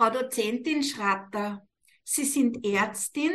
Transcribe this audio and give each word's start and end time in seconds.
Frau 0.00 0.08
Dozentin 0.08 0.82
Schratter, 0.82 1.68
Sie 2.04 2.24
sind 2.24 2.64
Ärztin, 2.64 3.32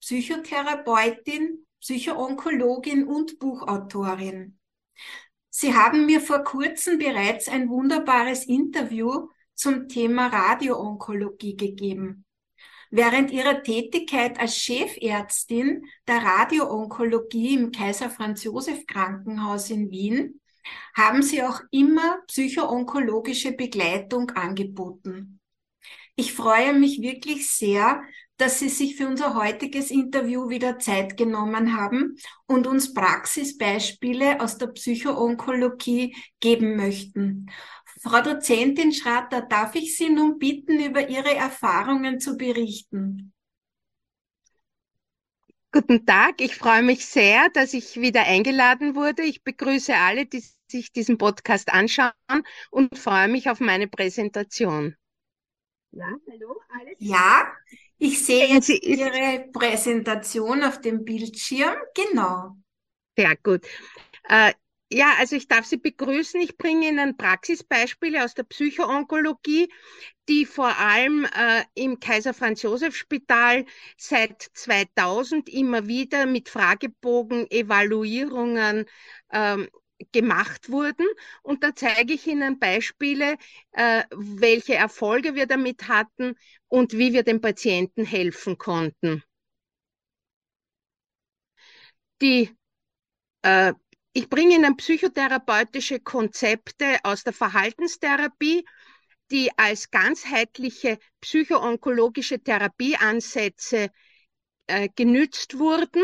Psychotherapeutin, 0.00 1.64
Psychoonkologin 1.80 3.06
und 3.06 3.38
Buchautorin. 3.38 4.58
Sie 5.48 5.72
haben 5.72 6.06
mir 6.06 6.20
vor 6.20 6.42
kurzem 6.42 6.98
bereits 6.98 7.48
ein 7.48 7.68
wunderbares 7.68 8.46
Interview 8.46 9.28
zum 9.54 9.86
Thema 9.86 10.26
Radioonkologie 10.26 11.54
gegeben. 11.54 12.24
Während 12.90 13.30
ihrer 13.30 13.62
Tätigkeit 13.62 14.40
als 14.40 14.56
Chefärztin 14.56 15.84
der 16.08 16.16
Radioonkologie 16.16 17.54
im 17.54 17.70
Kaiser 17.70 18.10
Franz 18.10 18.42
Josef 18.42 18.86
Krankenhaus 18.88 19.70
in 19.70 19.92
Wien 19.92 20.40
haben 20.96 21.22
sie 21.22 21.44
auch 21.44 21.60
immer 21.70 22.22
psychoonkologische 22.26 23.52
Begleitung 23.52 24.30
angeboten. 24.30 25.38
Ich 26.14 26.34
freue 26.34 26.74
mich 26.74 27.00
wirklich 27.00 27.48
sehr, 27.50 28.02
dass 28.36 28.58
Sie 28.58 28.68
sich 28.68 28.96
für 28.96 29.06
unser 29.06 29.34
heutiges 29.34 29.90
Interview 29.90 30.48
wieder 30.50 30.78
Zeit 30.78 31.16
genommen 31.16 31.76
haben 31.76 32.16
und 32.46 32.66
uns 32.66 32.92
Praxisbeispiele 32.92 34.40
aus 34.40 34.58
der 34.58 34.66
Psychoonkologie 34.68 36.14
geben 36.40 36.76
möchten. 36.76 37.50
Frau 38.02 38.20
Dozentin 38.20 38.92
Schratter, 38.92 39.42
darf 39.42 39.74
ich 39.74 39.96
Sie 39.96 40.10
nun 40.10 40.38
bitten, 40.38 40.84
über 40.84 41.08
Ihre 41.08 41.34
Erfahrungen 41.34 42.20
zu 42.20 42.36
berichten? 42.36 43.32
Guten 45.70 46.04
Tag, 46.04 46.42
ich 46.42 46.56
freue 46.56 46.82
mich 46.82 47.06
sehr, 47.06 47.48
dass 47.54 47.72
ich 47.72 47.98
wieder 47.98 48.24
eingeladen 48.24 48.94
wurde. 48.94 49.22
Ich 49.22 49.42
begrüße 49.42 49.94
alle, 49.94 50.26
die 50.26 50.44
sich 50.70 50.92
diesen 50.92 51.16
Podcast 51.16 51.72
anschauen 51.72 52.12
und 52.70 52.98
freue 52.98 53.28
mich 53.28 53.48
auf 53.48 53.60
meine 53.60 53.88
Präsentation. 53.88 54.96
Ja, 55.94 56.06
hallo, 56.30 56.58
alles? 56.70 56.96
Ja, 57.00 57.52
ich 57.98 58.24
sehe 58.24 58.48
jetzt 58.48 58.70
Ihre 58.70 59.46
Präsentation 59.52 60.64
auf 60.64 60.80
dem 60.80 61.04
Bildschirm. 61.04 61.76
Genau. 61.94 62.56
Sehr 63.16 63.36
gut. 63.36 63.66
Äh, 64.26 64.54
ja, 64.90 65.12
also 65.18 65.36
ich 65.36 65.48
darf 65.48 65.66
Sie 65.66 65.76
begrüßen. 65.76 66.40
Ich 66.40 66.56
bringe 66.56 66.88
Ihnen 66.88 67.18
Praxisbeispiele 67.18 68.24
aus 68.24 68.32
der 68.32 68.44
Psychoonkologie, 68.44 69.70
die 70.30 70.46
vor 70.46 70.78
allem 70.78 71.26
äh, 71.26 71.64
im 71.74 72.00
Kaiser 72.00 72.32
Franz 72.32 72.62
Josef 72.62 72.96
Spital 72.96 73.66
seit 73.98 74.50
2000 74.54 75.50
immer 75.50 75.86
wieder 75.86 76.24
mit 76.24 76.48
Fragebogen, 76.48 77.50
Evaluierungen 77.50 78.86
ähm, 79.30 79.68
gemacht 80.12 80.70
wurden. 80.70 81.06
Und 81.42 81.62
da 81.64 81.74
zeige 81.74 82.14
ich 82.14 82.26
Ihnen 82.26 82.58
Beispiele, 82.58 83.36
äh, 83.72 84.02
welche 84.10 84.74
Erfolge 84.74 85.34
wir 85.34 85.46
damit 85.46 85.88
hatten 85.88 86.34
und 86.68 86.92
wie 86.92 87.12
wir 87.12 87.22
den 87.22 87.40
Patienten 87.40 88.04
helfen 88.04 88.58
konnten. 88.58 89.22
Die 92.20 92.50
äh, 93.42 93.72
ich 94.14 94.28
bringe 94.28 94.56
Ihnen 94.56 94.76
psychotherapeutische 94.76 95.98
Konzepte 96.00 96.98
aus 97.02 97.24
der 97.24 97.32
Verhaltenstherapie, 97.32 98.64
die 99.30 99.50
als 99.56 99.90
ganzheitliche 99.90 100.98
psychoonkologische 101.22 102.38
Therapieansätze 102.38 103.90
äh, 104.66 104.88
genützt 104.94 105.58
wurden 105.58 106.02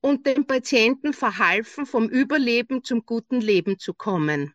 und 0.00 0.26
den 0.26 0.46
Patienten 0.46 1.12
verhalfen, 1.12 1.86
vom 1.86 2.08
Überleben 2.08 2.84
zum 2.84 3.04
guten 3.04 3.40
Leben 3.40 3.78
zu 3.78 3.94
kommen. 3.94 4.54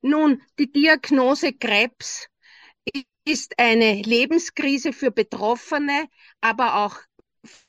Nun, 0.00 0.42
die 0.58 0.70
Diagnose 0.70 1.52
Krebs 1.52 2.28
ist 3.24 3.58
eine 3.58 4.02
Lebenskrise 4.02 4.92
für 4.92 5.10
Betroffene, 5.10 6.08
aber 6.40 6.84
auch 6.84 6.98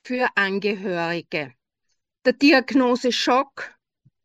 für 0.04 0.28
Angehörige. 0.36 1.54
Der 2.26 2.34
Diagnose 2.34 3.12
Schock 3.12 3.74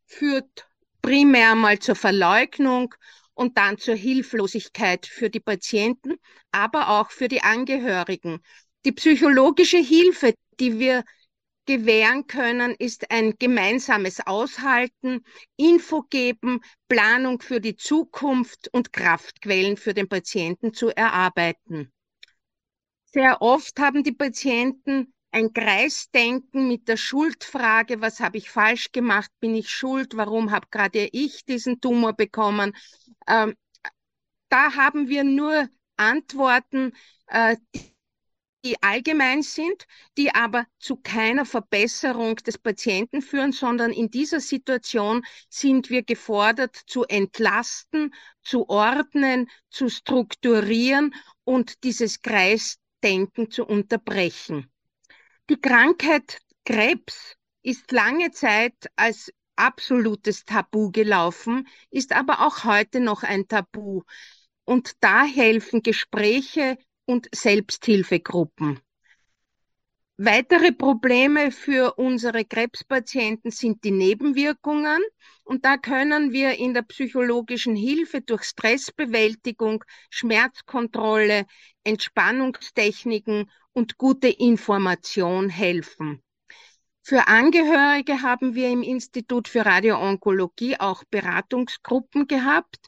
führt 0.07 0.69
primär 1.03 1.55
mal 1.55 1.79
zur 1.79 1.95
Verleugnung 1.95 2.95
und 3.35 3.57
dann 3.57 3.79
zur 3.79 3.95
Hilflosigkeit 3.95 5.07
für 5.07 5.31
die 5.31 5.41
Patienten, 5.41 6.17
aber 6.51 6.89
auch 6.89 7.11
für 7.11 7.29
die 7.29 7.43
Angehörigen. 7.43 8.43
Die 8.85 8.93
psychologische 8.93 9.79
Hilfe, 9.79 10.35
die 10.61 10.79
wir 10.79 11.05
gewähren 11.67 12.27
können, 12.27 12.75
ist 12.79 13.11
ein 13.11 13.35
gemeinsames 13.39 14.27
Aushalten, 14.27 15.25
Info 15.57 16.03
geben, 16.03 16.61
Planung 16.89 17.41
für 17.41 17.61
die 17.61 17.77
Zukunft 17.77 18.69
und 18.73 18.93
Kraftquellen 18.93 19.77
für 19.77 19.95
den 19.95 20.09
Patienten 20.09 20.75
zu 20.75 20.89
erarbeiten. 20.89 21.93
Sehr 23.05 23.43
oft 23.43 23.79
haben 23.81 24.05
die 24.05 24.13
Patienten 24.13 25.13
ein 25.33 25.53
Kreisdenken 25.53 26.67
mit 26.67 26.89
der 26.89 26.97
Schuldfrage, 26.97 28.01
was 28.01 28.21
habe 28.21 28.39
ich 28.39 28.51
falsch 28.51 28.91
gemacht, 28.93 29.31
bin 29.41 29.55
ich 29.55 29.71
schuld, 29.71 30.17
warum 30.17 30.51
habe 30.51 30.67
gerade 30.71 31.09
ich 31.13 31.45
diesen 31.45 31.81
Tumor 31.81 32.15
bekommen. 32.15 32.73
Ähm, 33.29 33.55
da 34.49 34.75
haben 34.75 35.09
wir 35.09 35.23
nur 35.25 35.69
Antworten, 35.97 36.93
äh, 37.29 37.57
die 38.65 38.83
allgemein 38.83 39.43
sind, 39.43 39.87
die 40.19 40.35
aber 40.35 40.67
zu 40.79 40.97
keiner 40.97 41.47
Verbesserung 41.47 42.37
des 42.37 42.59
Patienten 42.59 43.23
führen, 43.23 43.53
sondern 43.53 43.93
in 43.93 44.11
dieser 44.11 44.41
Situation 44.41 45.25
sind 45.49 45.91
wir 45.91 46.03
gefordert 46.03 46.77
zu 46.87 47.05
entlasten, 47.05 48.15
zu 48.43 48.69
ordnen, 48.69 49.49
zu 49.71 49.89
strukturieren 49.89 51.15
und 51.45 51.85
dieses 51.85 52.23
Kreisdenken 52.23 53.51
zu 53.51 53.65
unterbrechen. 53.65 54.71
Die 55.49 55.61
Krankheit 55.61 56.39
Krebs 56.65 57.37
ist 57.63 57.91
lange 57.93 58.31
Zeit 58.31 58.75
als 58.97 59.33
absolutes 59.57 60.45
Tabu 60.45 60.91
gelaufen, 60.91 61.69
ist 61.91 62.13
aber 62.13 62.47
auch 62.47 62.65
heute 62.65 63.01
noch 63.01 63.23
ein 63.23 63.49
Tabu. 63.49 64.03
Und 64.65 64.93
da 65.01 65.25
helfen 65.25 65.83
Gespräche 65.83 66.79
und 67.11 67.29
Selbsthilfegruppen. 67.35 68.79
Weitere 70.17 70.71
Probleme 70.71 71.51
für 71.51 71.95
unsere 71.95 72.45
Krebspatienten 72.45 73.51
sind 73.51 73.83
die 73.83 73.91
Nebenwirkungen. 73.91 75.03
Und 75.43 75.65
da 75.65 75.77
können 75.77 76.33
wir 76.33 76.57
in 76.59 76.73
der 76.73 76.83
psychologischen 76.83 77.75
Hilfe 77.75 78.21
durch 78.21 78.45
Stressbewältigung, 78.45 79.83
Schmerzkontrolle, 80.11 81.47
Entspannungstechniken 81.83 83.51
und 83.73 83.99
gute 83.99 84.29
Information 84.29 85.49
helfen. 85.49 86.23
Für 87.03 87.27
Angehörige 87.27 88.23
haben 88.23 88.55
wir 88.55 88.69
im 88.69 88.83
Institut 88.83 89.49
für 89.49 89.67
Radioonkologie 89.67 90.79
auch 90.79 91.03
Beratungsgruppen 91.11 92.29
gehabt. 92.29 92.79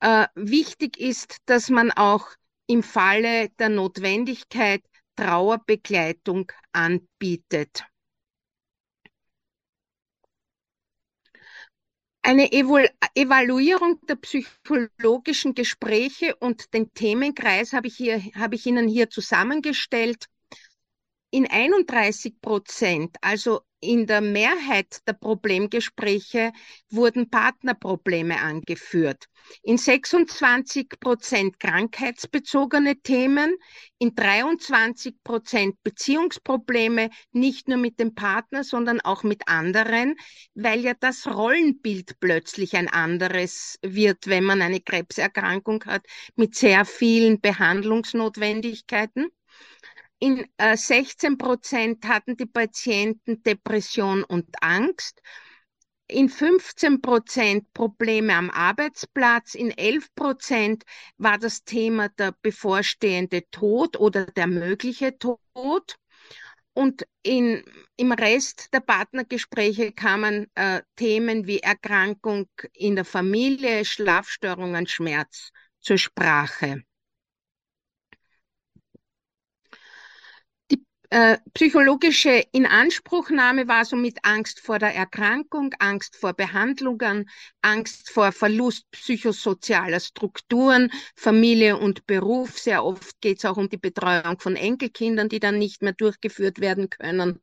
Äh, 0.00 0.26
wichtig 0.34 0.98
ist, 0.98 1.36
dass 1.46 1.68
man 1.68 1.92
auch 1.92 2.26
im 2.72 2.82
Falle 2.82 3.50
der 3.58 3.68
Notwendigkeit 3.68 4.82
Trauerbegleitung 5.16 6.50
anbietet. 6.72 7.84
Eine 12.22 12.52
Evalu 12.52 12.86
Evaluierung 13.14 14.00
der 14.06 14.14
psychologischen 14.14 15.54
Gespräche 15.54 16.36
und 16.36 16.72
den 16.72 16.94
Themenkreis 16.94 17.74
habe 17.74 17.88
ich, 17.88 17.96
hier, 17.96 18.22
habe 18.36 18.54
ich 18.54 18.64
Ihnen 18.64 18.88
hier 18.88 19.10
zusammengestellt. 19.10 20.28
In 21.34 21.46
31 21.46 22.42
Prozent, 22.42 23.16
also 23.22 23.62
in 23.80 24.06
der 24.06 24.20
Mehrheit 24.20 25.00
der 25.08 25.14
Problemgespräche, 25.14 26.52
wurden 26.90 27.30
Partnerprobleme 27.30 28.38
angeführt. 28.38 29.30
In 29.62 29.78
26 29.78 30.90
Prozent 31.00 31.58
krankheitsbezogene 31.58 33.00
Themen, 33.00 33.56
in 33.96 34.14
23 34.14 35.22
Prozent 35.24 35.82
Beziehungsprobleme, 35.82 37.08
nicht 37.32 37.66
nur 37.66 37.78
mit 37.78 37.98
dem 37.98 38.14
Partner, 38.14 38.62
sondern 38.62 39.00
auch 39.00 39.22
mit 39.22 39.48
anderen, 39.48 40.16
weil 40.54 40.80
ja 40.80 40.92
das 40.92 41.26
Rollenbild 41.26 42.20
plötzlich 42.20 42.76
ein 42.76 42.88
anderes 42.88 43.78
wird, 43.80 44.26
wenn 44.26 44.44
man 44.44 44.60
eine 44.60 44.80
Krebserkrankung 44.80 45.82
hat 45.86 46.04
mit 46.36 46.54
sehr 46.56 46.84
vielen 46.84 47.40
Behandlungsnotwendigkeiten. 47.40 49.30
In 50.22 50.46
äh, 50.56 50.76
16 50.76 51.36
Prozent 51.36 52.06
hatten 52.06 52.36
die 52.36 52.46
Patienten 52.46 53.42
Depression 53.42 54.22
und 54.22 54.54
Angst. 54.60 55.20
In 56.06 56.28
15 56.28 57.02
Prozent 57.02 57.72
Probleme 57.72 58.32
am 58.32 58.48
Arbeitsplatz. 58.48 59.56
In 59.56 59.76
11 59.76 60.14
Prozent 60.14 60.84
war 61.16 61.38
das 61.38 61.64
Thema 61.64 62.08
der 62.08 62.36
bevorstehende 62.40 63.50
Tod 63.50 63.98
oder 63.98 64.26
der 64.26 64.46
mögliche 64.46 65.18
Tod. 65.18 65.96
Und 66.72 67.04
in, 67.24 67.64
im 67.96 68.12
Rest 68.12 68.72
der 68.72 68.80
Partnergespräche 68.80 69.90
kamen 69.90 70.46
äh, 70.54 70.82
Themen 70.94 71.48
wie 71.48 71.58
Erkrankung 71.58 72.46
in 72.74 72.94
der 72.94 73.04
Familie, 73.04 73.84
Schlafstörungen, 73.84 74.86
Schmerz 74.86 75.50
zur 75.80 75.98
Sprache. 75.98 76.84
äh, 80.68 80.76
psychologische 81.52 82.42
Inanspruchnahme 82.52 83.68
war 83.68 83.84
somit 83.84 84.18
Angst 84.22 84.60
vor 84.60 84.78
der 84.78 84.94
Erkrankung, 84.94 85.74
Angst 85.78 86.16
vor 86.16 86.32
Behandlungen, 86.32 87.28
Angst 87.60 88.08
vor 88.10 88.32
Verlust 88.32 88.90
psychosozialer 88.92 90.00
Strukturen, 90.00 90.90
Familie 91.14 91.76
und 91.76 92.06
Beruf. 92.06 92.58
Sehr 92.58 92.82
oft 92.82 93.20
geht 93.20 93.38
es 93.38 93.44
auch 93.44 93.58
um 93.58 93.68
die 93.68 93.76
Betreuung 93.76 94.38
von 94.38 94.56
Enkelkindern, 94.56 95.28
die 95.28 95.40
dann 95.40 95.58
nicht 95.58 95.82
mehr 95.82 95.92
durchgeführt 95.92 96.60
werden 96.60 96.88
können. 96.88 97.42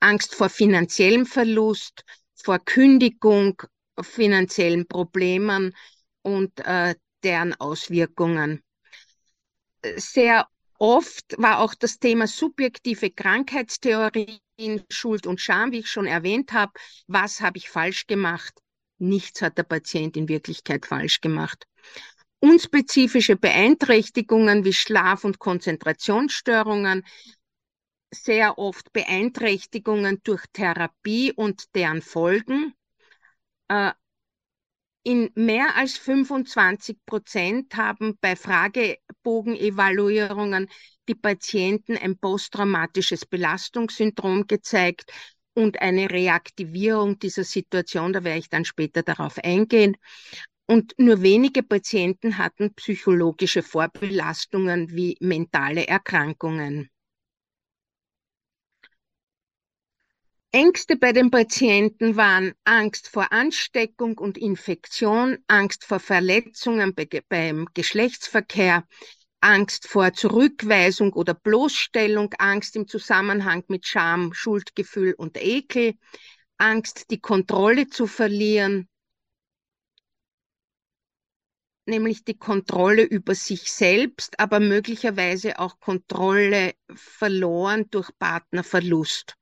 Angst 0.00 0.34
vor 0.34 0.48
finanziellem 0.48 1.24
Verlust, 1.24 2.04
vor 2.34 2.58
Kündigung, 2.58 3.62
finanziellen 4.00 4.88
Problemen 4.88 5.72
und 6.22 6.58
äh, 6.66 6.96
deren 7.22 7.54
Auswirkungen. 7.54 8.60
Sehr 9.96 10.48
Oft 10.78 11.34
war 11.38 11.60
auch 11.60 11.74
das 11.74 11.98
Thema 11.98 12.26
subjektive 12.26 13.10
Krankheitstheorien, 13.10 14.40
Schuld 14.90 15.26
und 15.26 15.40
Scham, 15.40 15.72
wie 15.72 15.80
ich 15.80 15.88
schon 15.88 16.06
erwähnt 16.06 16.52
habe. 16.52 16.72
Was 17.06 17.40
habe 17.40 17.58
ich 17.58 17.70
falsch 17.70 18.06
gemacht? 18.06 18.54
Nichts 18.98 19.42
hat 19.42 19.58
der 19.58 19.64
Patient 19.64 20.16
in 20.16 20.28
Wirklichkeit 20.28 20.86
falsch 20.86 21.20
gemacht. 21.20 21.64
Unspezifische 22.40 23.36
Beeinträchtigungen 23.36 24.64
wie 24.64 24.72
Schlaf- 24.72 25.24
und 25.24 25.38
Konzentrationsstörungen, 25.38 27.04
sehr 28.12 28.58
oft 28.58 28.92
Beeinträchtigungen 28.92 30.20
durch 30.24 30.44
Therapie 30.52 31.32
und 31.32 31.74
deren 31.74 32.02
Folgen, 32.02 32.74
äh, 33.68 33.92
in 35.04 35.30
mehr 35.34 35.76
als 35.76 35.96
25 35.98 36.96
Prozent 37.06 37.74
haben 37.76 38.16
bei 38.20 38.34
Fragebogenevaluierungen 38.36 40.68
die 41.08 41.14
Patienten 41.14 41.96
ein 41.98 42.18
posttraumatisches 42.18 43.26
Belastungssyndrom 43.26 44.46
gezeigt 44.46 45.12
und 45.52 45.82
eine 45.82 46.10
Reaktivierung 46.10 47.18
dieser 47.18 47.44
Situation. 47.44 48.14
Da 48.14 48.24
werde 48.24 48.38
ich 48.40 48.48
dann 48.48 48.64
später 48.64 49.02
darauf 49.02 49.38
eingehen. 49.38 49.96
Und 50.66 50.94
nur 50.96 51.20
wenige 51.20 51.62
Patienten 51.62 52.38
hatten 52.38 52.72
psychologische 52.74 53.62
Vorbelastungen 53.62 54.90
wie 54.90 55.18
mentale 55.20 55.86
Erkrankungen. 55.86 56.88
Ängste 60.54 60.94
bei 60.94 61.12
den 61.12 61.32
Patienten 61.32 62.14
waren 62.14 62.54
Angst 62.62 63.08
vor 63.08 63.32
Ansteckung 63.32 64.18
und 64.18 64.38
Infektion, 64.38 65.38
Angst 65.48 65.84
vor 65.84 65.98
Verletzungen 65.98 66.94
beim 67.28 67.66
Geschlechtsverkehr, 67.74 68.86
Angst 69.40 69.88
vor 69.88 70.12
Zurückweisung 70.12 71.12
oder 71.12 71.34
Bloßstellung, 71.34 72.32
Angst 72.38 72.76
im 72.76 72.86
Zusammenhang 72.86 73.64
mit 73.66 73.84
Scham, 73.84 74.32
Schuldgefühl 74.32 75.14
und 75.14 75.42
Ekel, 75.42 75.94
Angst, 76.56 77.10
die 77.10 77.20
Kontrolle 77.20 77.88
zu 77.88 78.06
verlieren, 78.06 78.88
nämlich 81.84 82.22
die 82.22 82.38
Kontrolle 82.38 83.02
über 83.02 83.34
sich 83.34 83.72
selbst, 83.72 84.38
aber 84.38 84.60
möglicherweise 84.60 85.58
auch 85.58 85.80
Kontrolle 85.80 86.74
verloren 86.94 87.90
durch 87.90 88.16
Partnerverlust. 88.20 89.34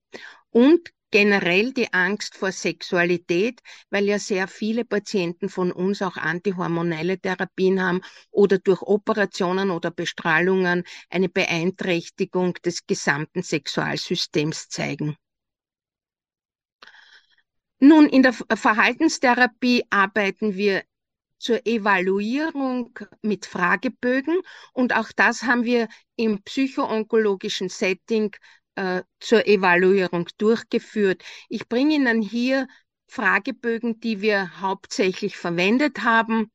Und 0.49 0.91
generell 1.13 1.73
die 1.73 1.93
Angst 1.93 2.37
vor 2.37 2.51
Sexualität, 2.51 3.61
weil 3.91 4.07
ja 4.07 4.19
sehr 4.19 4.49
viele 4.49 4.85
Patienten 4.85 5.49
von 5.49 5.71
uns 5.71 6.03
auch 6.03 6.17
antihormonelle 6.17 7.21
Therapien 7.21 7.81
haben 7.81 8.01
oder 8.33 8.59
durch 8.59 8.83
Operationen 8.83 9.71
oder 9.71 9.93
Bestrahlungen 9.93 10.83
eine 11.11 11.29
Beeinträchtigung 11.29 12.55
des 12.65 12.87
gesamten 12.87 13.45
Sexualsystems 13.45 14.69
zeigen. 14.69 15.17
Nun, 17.79 18.09
in 18.09 18.23
der 18.23 18.33
Verhaltenstherapie 18.33 19.85
arbeiten 19.91 20.55
wir 20.57 20.83
zur 21.39 21.67
Evaluierung 21.67 22.97
mit 23.21 23.47
Fragebögen 23.47 24.41
und 24.73 24.95
auch 24.95 25.11
das 25.15 25.43
haben 25.43 25.65
wir 25.65 25.89
im 26.15 26.41
psychoonkologischen 26.45 27.69
Setting 27.69 28.35
äh, 28.75 29.03
zur 29.21 29.47
Evaluierung 29.47 30.29
durchgeführt. 30.39 31.23
Ich 31.49 31.69
bringe 31.69 31.95
Ihnen 31.95 32.23
hier 32.23 32.67
Fragebögen, 33.07 34.01
die 34.01 34.21
wir 34.21 34.61
hauptsächlich 34.61 35.37
verwendet 35.37 36.03
haben. 36.03 36.51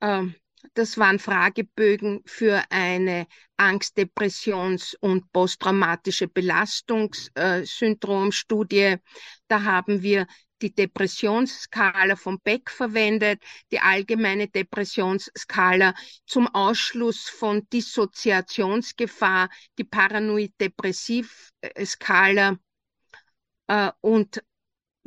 Ähm, 0.00 0.34
das 0.74 0.98
waren 0.98 1.18
Fragebögen 1.18 2.22
für 2.24 2.62
eine 2.70 3.26
Angst-, 3.56 3.96
Depressions- 3.96 4.96
und 5.00 5.32
posttraumatische 5.32 6.28
Belastungssyndromstudie. 6.28 8.96
Da 9.48 9.64
haben 9.64 10.02
wir 10.02 10.28
die 10.62 10.74
Depressionsskala 10.74 12.16
von 12.16 12.40
Beck 12.40 12.70
verwendet, 12.70 13.42
die 13.70 13.80
allgemeine 13.80 14.48
Depressionsskala 14.48 15.94
zum 16.26 16.48
Ausschluss 16.48 17.28
von 17.28 17.68
Dissoziationsgefahr, 17.70 19.50
die 19.78 19.84
Paranoid-Depressiv-Skala 19.84 22.58
äh, 23.68 23.92
und 24.00 24.42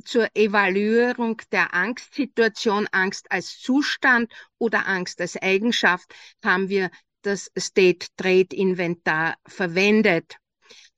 zur 0.04 0.30
Evaluierung 0.36 1.42
der 1.52 1.74
Angstsituation, 1.74 2.88
Angst 2.92 3.32
als 3.32 3.60
Zustand 3.60 4.32
oder 4.58 4.88
Angst 4.88 5.22
als 5.22 5.38
Eigenschaft, 5.38 6.14
haben 6.44 6.70
wir 6.70 6.90
das 7.22 7.52
State 7.58 8.08
Trade 8.18 8.56
Inventar 8.56 9.36
verwendet. 9.46 10.38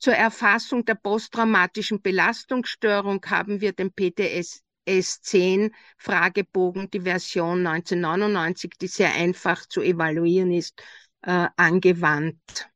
Zur 0.04 0.16
Erfassung 0.16 0.84
der 0.84 0.96
posttraumatischen 0.96 2.02
Belastungsstörung 2.02 3.26
haben 3.26 3.62
wir 3.62 3.72
den 3.72 3.90
PTS 3.90 4.62
S10 4.86 5.72
Fragebogen, 5.96 6.92
die 6.92 7.00
Version 7.00 7.66
1999, 7.66 8.72
die 8.82 8.88
sehr 8.88 9.14
einfach 9.14 9.66
zu 9.66 9.82
evaluieren 9.82 10.52
ist, 10.52 10.84
äh, 11.22 11.48
angewandt. 11.56 12.70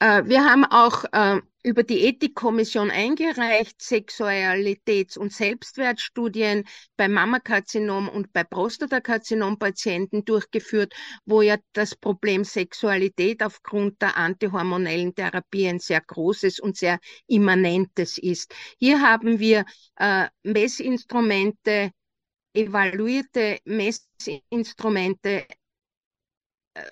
Wir 0.00 0.44
haben 0.44 0.64
auch 0.64 1.04
äh, 1.12 1.40
über 1.62 1.82
die 1.82 2.04
Ethikkommission 2.04 2.90
eingereicht, 2.90 3.82
Sexualitäts- 3.82 5.18
und 5.18 5.32
Selbstwertstudien 5.32 6.64
bei 6.96 7.06
Mammakarzinom 7.08 8.08
und 8.08 8.32
bei 8.32 8.44
Prostatakarzinom-Patienten 8.44 10.24
durchgeführt, 10.24 10.94
wo 11.26 11.42
ja 11.42 11.58
das 11.74 11.94
Problem 11.94 12.44
Sexualität 12.44 13.42
aufgrund 13.42 14.00
der 14.00 14.16
antihormonellen 14.16 15.14
Therapie 15.14 15.68
ein 15.68 15.80
sehr 15.80 16.00
großes 16.00 16.60
und 16.60 16.78
sehr 16.78 16.98
immanentes 17.26 18.16
ist. 18.16 18.54
Hier 18.78 19.02
haben 19.02 19.38
wir 19.38 19.66
äh, 19.96 20.28
Messinstrumente, 20.42 21.90
evaluierte 22.54 23.58
Messinstrumente 23.64 25.44
äh, 26.74 26.84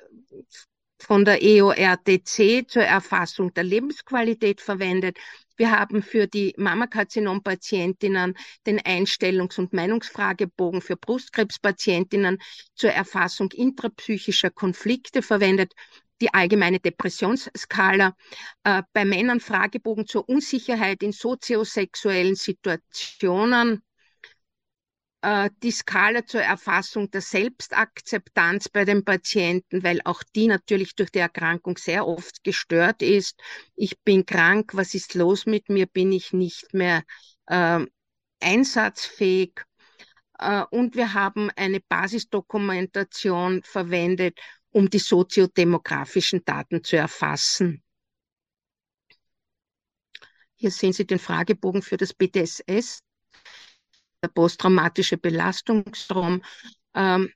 von 1.00 1.24
der 1.24 1.42
EORTC 1.42 2.68
zur 2.68 2.82
Erfassung 2.82 3.52
der 3.54 3.64
Lebensqualität 3.64 4.60
verwendet. 4.60 5.18
Wir 5.56 5.70
haben 5.70 6.02
für 6.02 6.26
die 6.26 6.54
Mammakarzinom-Patientinnen 6.56 8.34
den 8.66 8.80
Einstellungs- 8.80 9.58
und 9.58 9.72
Meinungsfragebogen 9.72 10.80
für 10.80 10.96
Brustkrebspatientinnen 10.96 12.38
zur 12.74 12.90
Erfassung 12.90 13.50
intrapsychischer 13.52 14.50
Konflikte 14.50 15.22
verwendet 15.22 15.72
die 16.20 16.34
allgemeine 16.34 16.80
Depressionsskala, 16.80 18.16
äh, 18.64 18.82
bei 18.92 19.04
Männern 19.04 19.40
Fragebogen 19.40 20.06
zur 20.06 20.28
Unsicherheit 20.28 21.02
in 21.02 21.12
soziosexuellen 21.12 22.34
Situationen, 22.34 23.82
die 25.20 25.72
Skala 25.72 26.24
zur 26.24 26.42
Erfassung 26.42 27.10
der 27.10 27.22
Selbstakzeptanz 27.22 28.68
bei 28.68 28.84
den 28.84 29.04
Patienten, 29.04 29.82
weil 29.82 30.00
auch 30.04 30.22
die 30.22 30.46
natürlich 30.46 30.94
durch 30.94 31.10
die 31.10 31.18
Erkrankung 31.18 31.76
sehr 31.76 32.06
oft 32.06 32.44
gestört 32.44 33.02
ist. 33.02 33.40
Ich 33.74 33.98
bin 34.00 34.24
krank, 34.26 34.70
was 34.74 34.94
ist 34.94 35.14
los 35.14 35.44
mit 35.44 35.70
mir? 35.70 35.86
Bin 35.86 36.12
ich 36.12 36.32
nicht 36.32 36.72
mehr 36.72 37.02
äh, 37.46 37.84
einsatzfähig? 38.40 39.64
Äh, 40.38 40.62
und 40.70 40.94
wir 40.94 41.14
haben 41.14 41.50
eine 41.56 41.80
Basisdokumentation 41.80 43.62
verwendet, 43.64 44.38
um 44.70 44.88
die 44.88 45.00
soziodemografischen 45.00 46.44
Daten 46.44 46.84
zu 46.84 46.96
erfassen. 46.96 47.82
Hier 50.54 50.70
sehen 50.70 50.92
Sie 50.92 51.06
den 51.06 51.18
Fragebogen 51.18 51.82
für 51.82 51.96
das 51.96 52.14
BTSS 52.14 53.00
der 54.22 54.28
posttraumatische 54.28 55.16
Belastungsstrom, 55.16 56.42
ähm, 56.94 57.30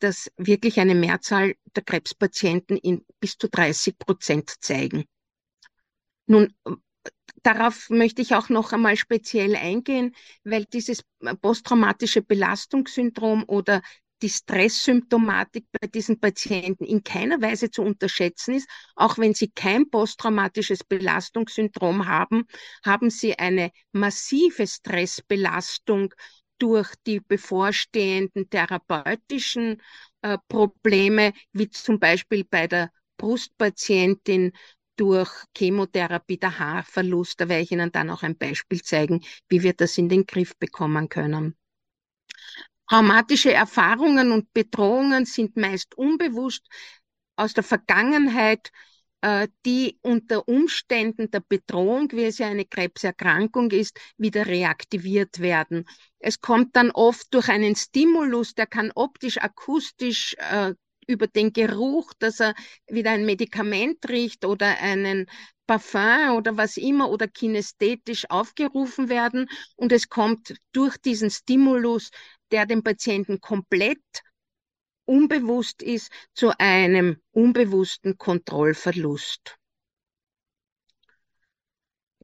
dass 0.00 0.30
wirklich 0.36 0.80
eine 0.80 0.94
Mehrzahl 0.94 1.54
der 1.76 1.84
Krebspatienten 1.84 2.76
in 2.76 3.04
bis 3.20 3.36
zu 3.38 3.48
30 3.48 3.98
Prozent 3.98 4.54
zeigen. 4.60 5.04
Nun, 6.26 6.54
darauf 7.42 7.88
möchte 7.90 8.22
ich 8.22 8.34
auch 8.34 8.48
noch 8.48 8.72
einmal 8.72 8.96
speziell 8.96 9.56
eingehen, 9.56 10.14
weil 10.44 10.64
dieses 10.66 11.04
posttraumatische 11.40 12.22
Belastungssyndrom 12.22 13.44
oder 13.46 13.82
die 14.22 14.28
Stresssymptomatik 14.28 15.66
bei 15.72 15.86
diesen 15.86 16.20
Patienten 16.20 16.84
in 16.84 17.02
keiner 17.04 17.40
Weise 17.40 17.70
zu 17.70 17.82
unterschätzen 17.82 18.54
ist. 18.54 18.68
Auch 18.96 19.18
wenn 19.18 19.34
sie 19.34 19.50
kein 19.50 19.88
posttraumatisches 19.90 20.84
Belastungssyndrom 20.84 22.06
haben, 22.06 22.44
haben 22.84 23.10
sie 23.10 23.38
eine 23.38 23.70
massive 23.92 24.66
Stressbelastung 24.66 26.14
durch 26.58 26.92
die 27.06 27.20
bevorstehenden 27.20 28.50
therapeutischen 28.50 29.80
äh, 30.22 30.38
Probleme, 30.48 31.32
wie 31.52 31.70
zum 31.70 32.00
Beispiel 32.00 32.44
bei 32.44 32.66
der 32.66 32.90
Brustpatientin 33.16 34.52
durch 34.96 35.30
Chemotherapie 35.56 36.38
der 36.38 36.58
Haarverlust. 36.58 37.40
Da 37.40 37.48
werde 37.48 37.62
ich 37.62 37.70
Ihnen 37.70 37.92
dann 37.92 38.10
auch 38.10 38.22
ein 38.22 38.36
Beispiel 38.36 38.82
zeigen, 38.82 39.20
wie 39.48 39.62
wir 39.62 39.72
das 39.72 39.96
in 39.96 40.08
den 40.08 40.26
Griff 40.26 40.56
bekommen 40.58 41.08
können. 41.08 41.56
Traumatische 42.88 43.52
Erfahrungen 43.52 44.32
und 44.32 44.52
Bedrohungen 44.54 45.26
sind 45.26 45.56
meist 45.56 45.96
unbewusst 45.96 46.66
aus 47.36 47.52
der 47.52 47.62
Vergangenheit, 47.64 48.70
äh, 49.20 49.48
die 49.66 49.98
unter 50.02 50.48
Umständen 50.48 51.30
der 51.30 51.40
Bedrohung, 51.46 52.10
wie 52.12 52.24
es 52.24 52.38
ja 52.38 52.46
eine 52.48 52.64
Krebserkrankung 52.64 53.70
ist, 53.72 53.98
wieder 54.16 54.46
reaktiviert 54.46 55.40
werden. 55.40 55.86
Es 56.18 56.40
kommt 56.40 56.76
dann 56.76 56.90
oft 56.90 57.32
durch 57.34 57.48
einen 57.48 57.76
Stimulus, 57.76 58.54
der 58.54 58.66
kann 58.66 58.90
optisch, 58.94 59.38
akustisch, 59.38 60.34
äh, 60.38 60.74
über 61.08 61.26
den 61.26 61.52
Geruch, 61.52 62.12
dass 62.20 62.38
er 62.40 62.54
wieder 62.86 63.10
ein 63.10 63.26
Medikament 63.26 64.08
riecht 64.08 64.44
oder 64.44 64.78
einen 64.78 65.26
Parfum 65.66 66.36
oder 66.36 66.56
was 66.56 66.76
immer 66.76 67.10
oder 67.10 67.26
kinästhetisch 67.26 68.30
aufgerufen 68.30 69.08
werden 69.08 69.48
und 69.76 69.90
es 69.92 70.08
kommt 70.08 70.54
durch 70.72 70.96
diesen 70.98 71.30
Stimulus 71.30 72.10
der 72.50 72.64
dem 72.64 72.82
Patienten 72.82 73.40
komplett 73.40 74.00
unbewusst 75.04 75.82
ist, 75.82 76.10
zu 76.34 76.58
einem 76.58 77.20
unbewussten 77.32 78.16
Kontrollverlust. 78.18 79.56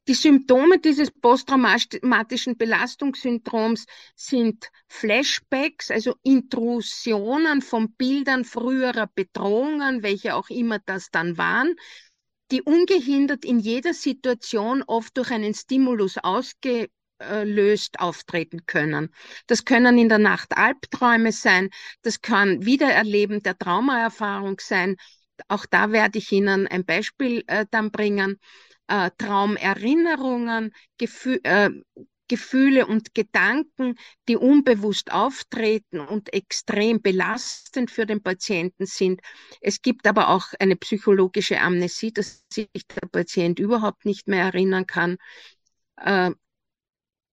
Die 0.07 0.13
Symptome 0.13 0.79
dieses 0.79 1.09
posttraumatischen 1.09 2.57
Belastungssyndroms 2.57 3.85
sind 4.15 4.69
Flashbacks, 4.87 5.89
also 5.89 6.15
Intrusionen 6.21 7.61
von 7.61 7.91
Bildern 7.93 8.45
früherer 8.45 9.07
Bedrohungen, 9.13 10.03
welche 10.03 10.35
auch 10.35 10.49
immer 10.49 10.79
das 10.85 11.09
dann 11.09 11.37
waren, 11.39 11.75
die 12.51 12.61
ungehindert 12.61 13.43
in 13.43 13.59
jeder 13.59 13.93
Situation 13.95 14.83
oft 14.85 15.17
durch 15.17 15.31
einen 15.31 15.55
Stimulus 15.55 16.17
ausge 16.19 16.89
löst 17.19 17.99
auftreten 17.99 18.65
können. 18.65 19.13
Das 19.47 19.63
können 19.65 19.97
in 19.97 20.09
der 20.09 20.19
Nacht 20.19 20.57
Albträume 20.57 21.31
sein, 21.31 21.69
das 22.01 22.21
kann 22.21 22.65
Wiedererleben 22.65 23.41
der 23.41 23.57
Traumaerfahrung 23.57 24.59
sein. 24.59 24.97
Auch 25.47 25.65
da 25.65 25.91
werde 25.91 26.19
ich 26.19 26.31
Ihnen 26.31 26.67
ein 26.67 26.85
Beispiel 26.85 27.43
äh, 27.47 27.65
dann 27.71 27.91
bringen. 27.91 28.39
Äh, 28.87 29.09
Traumerinnerungen, 29.17 30.73
Gefü 30.97 31.39
äh, 31.43 31.71
Gefühle 32.27 32.87
und 32.87 33.13
Gedanken, 33.13 33.95
die 34.27 34.35
unbewusst 34.35 35.11
auftreten 35.11 35.99
und 35.99 36.33
extrem 36.33 37.01
belastend 37.01 37.91
für 37.91 38.05
den 38.05 38.23
Patienten 38.23 38.85
sind. 38.87 39.21
Es 39.61 39.81
gibt 39.81 40.07
aber 40.07 40.29
auch 40.29 40.47
eine 40.59 40.75
psychologische 40.75 41.59
Amnesie, 41.59 42.11
dass 42.11 42.43
sich 42.51 42.69
der 42.73 43.07
Patient 43.11 43.59
überhaupt 43.59 44.05
nicht 44.05 44.27
mehr 44.27 44.45
erinnern 44.45 44.87
kann. 44.87 45.17
Äh, 45.97 46.31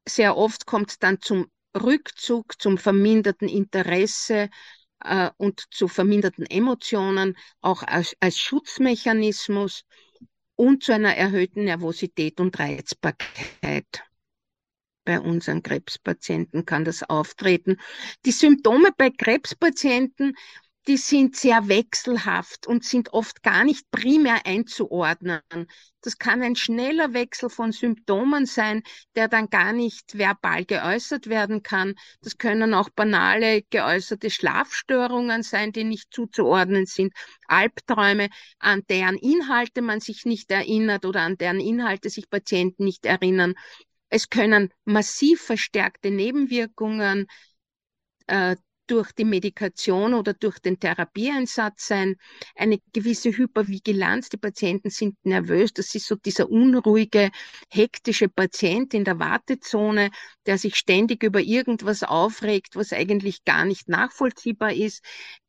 sehr 0.07 0.35
oft 0.35 0.65
kommt 0.65 0.91
es 0.91 0.99
dann 0.99 1.21
zum 1.21 1.47
Rückzug, 1.75 2.61
zum 2.61 2.77
verminderten 2.77 3.47
Interesse 3.47 4.49
äh, 5.03 5.29
und 5.37 5.63
zu 5.71 5.87
verminderten 5.87 6.45
Emotionen, 6.45 7.37
auch 7.61 7.83
als, 7.83 8.15
als 8.19 8.37
Schutzmechanismus 8.37 9.83
und 10.61 10.83
zu 10.83 10.93
einer 10.93 11.15
erhöhten 11.15 11.63
Nervosität 11.63 12.39
und 12.39 12.59
Reizbarkeit. 12.59 14.03
Bei 15.03 15.19
unseren 15.19 15.63
Krebspatienten 15.63 16.65
kann 16.67 16.85
das 16.85 17.01
auftreten. 17.01 17.77
Die 18.27 18.31
Symptome 18.31 18.91
bei 18.95 19.09
Krebspatienten 19.09 20.37
die 20.87 20.97
sind 20.97 21.35
sehr 21.35 21.67
wechselhaft 21.67 22.65
und 22.65 22.83
sind 22.83 23.13
oft 23.13 23.43
gar 23.43 23.63
nicht 23.63 23.89
primär 23.91 24.45
einzuordnen. 24.45 25.41
Das 26.01 26.17
kann 26.17 26.41
ein 26.41 26.55
schneller 26.55 27.13
Wechsel 27.13 27.49
von 27.49 27.71
Symptomen 27.71 28.47
sein, 28.47 28.81
der 29.15 29.27
dann 29.27 29.49
gar 29.51 29.73
nicht 29.73 30.17
verbal 30.17 30.65
geäußert 30.65 31.27
werden 31.27 31.61
kann. 31.61 31.93
Das 32.21 32.39
können 32.39 32.73
auch 32.73 32.89
banale 32.89 33.61
geäußerte 33.69 34.31
Schlafstörungen 34.31 35.43
sein, 35.43 35.71
die 35.71 35.83
nicht 35.83 36.11
zuzuordnen 36.11 36.87
sind, 36.87 37.13
Albträume, 37.47 38.29
an 38.57 38.81
deren 38.89 39.17
Inhalte 39.17 39.83
man 39.83 39.99
sich 39.99 40.25
nicht 40.25 40.49
erinnert 40.49 41.05
oder 41.05 41.21
an 41.21 41.37
deren 41.37 41.59
Inhalte 41.59 42.09
sich 42.09 42.29
Patienten 42.29 42.85
nicht 42.85 43.05
erinnern. 43.05 43.53
Es 44.09 44.29
können 44.29 44.73
massiv 44.83 45.41
verstärkte 45.41 46.09
Nebenwirkungen 46.09 47.27
äh, 48.27 48.55
durch 48.87 49.11
die 49.13 49.25
Medikation 49.25 50.13
oder 50.13 50.33
durch 50.33 50.59
den 50.59 50.79
Therapieeinsatz 50.79 51.87
sein, 51.87 52.15
eine 52.55 52.79
gewisse 52.93 53.29
Hypervigilanz. 53.29 54.29
Die 54.29 54.37
Patienten 54.37 54.89
sind 54.89 55.15
nervös. 55.23 55.73
Das 55.73 55.95
ist 55.95 56.07
so 56.07 56.15
dieser 56.15 56.49
unruhige, 56.49 57.31
hektische 57.69 58.27
Patient 58.27 58.93
in 58.93 59.05
der 59.05 59.19
Wartezone, 59.19 60.09
der 60.45 60.57
sich 60.57 60.75
ständig 60.75 61.23
über 61.23 61.39
irgendwas 61.39 62.03
aufregt, 62.03 62.75
was 62.75 62.91
eigentlich 62.93 63.43
gar 63.45 63.65
nicht 63.65 63.87
nachvollziehbar 63.87 64.73
ist. 64.73 65.03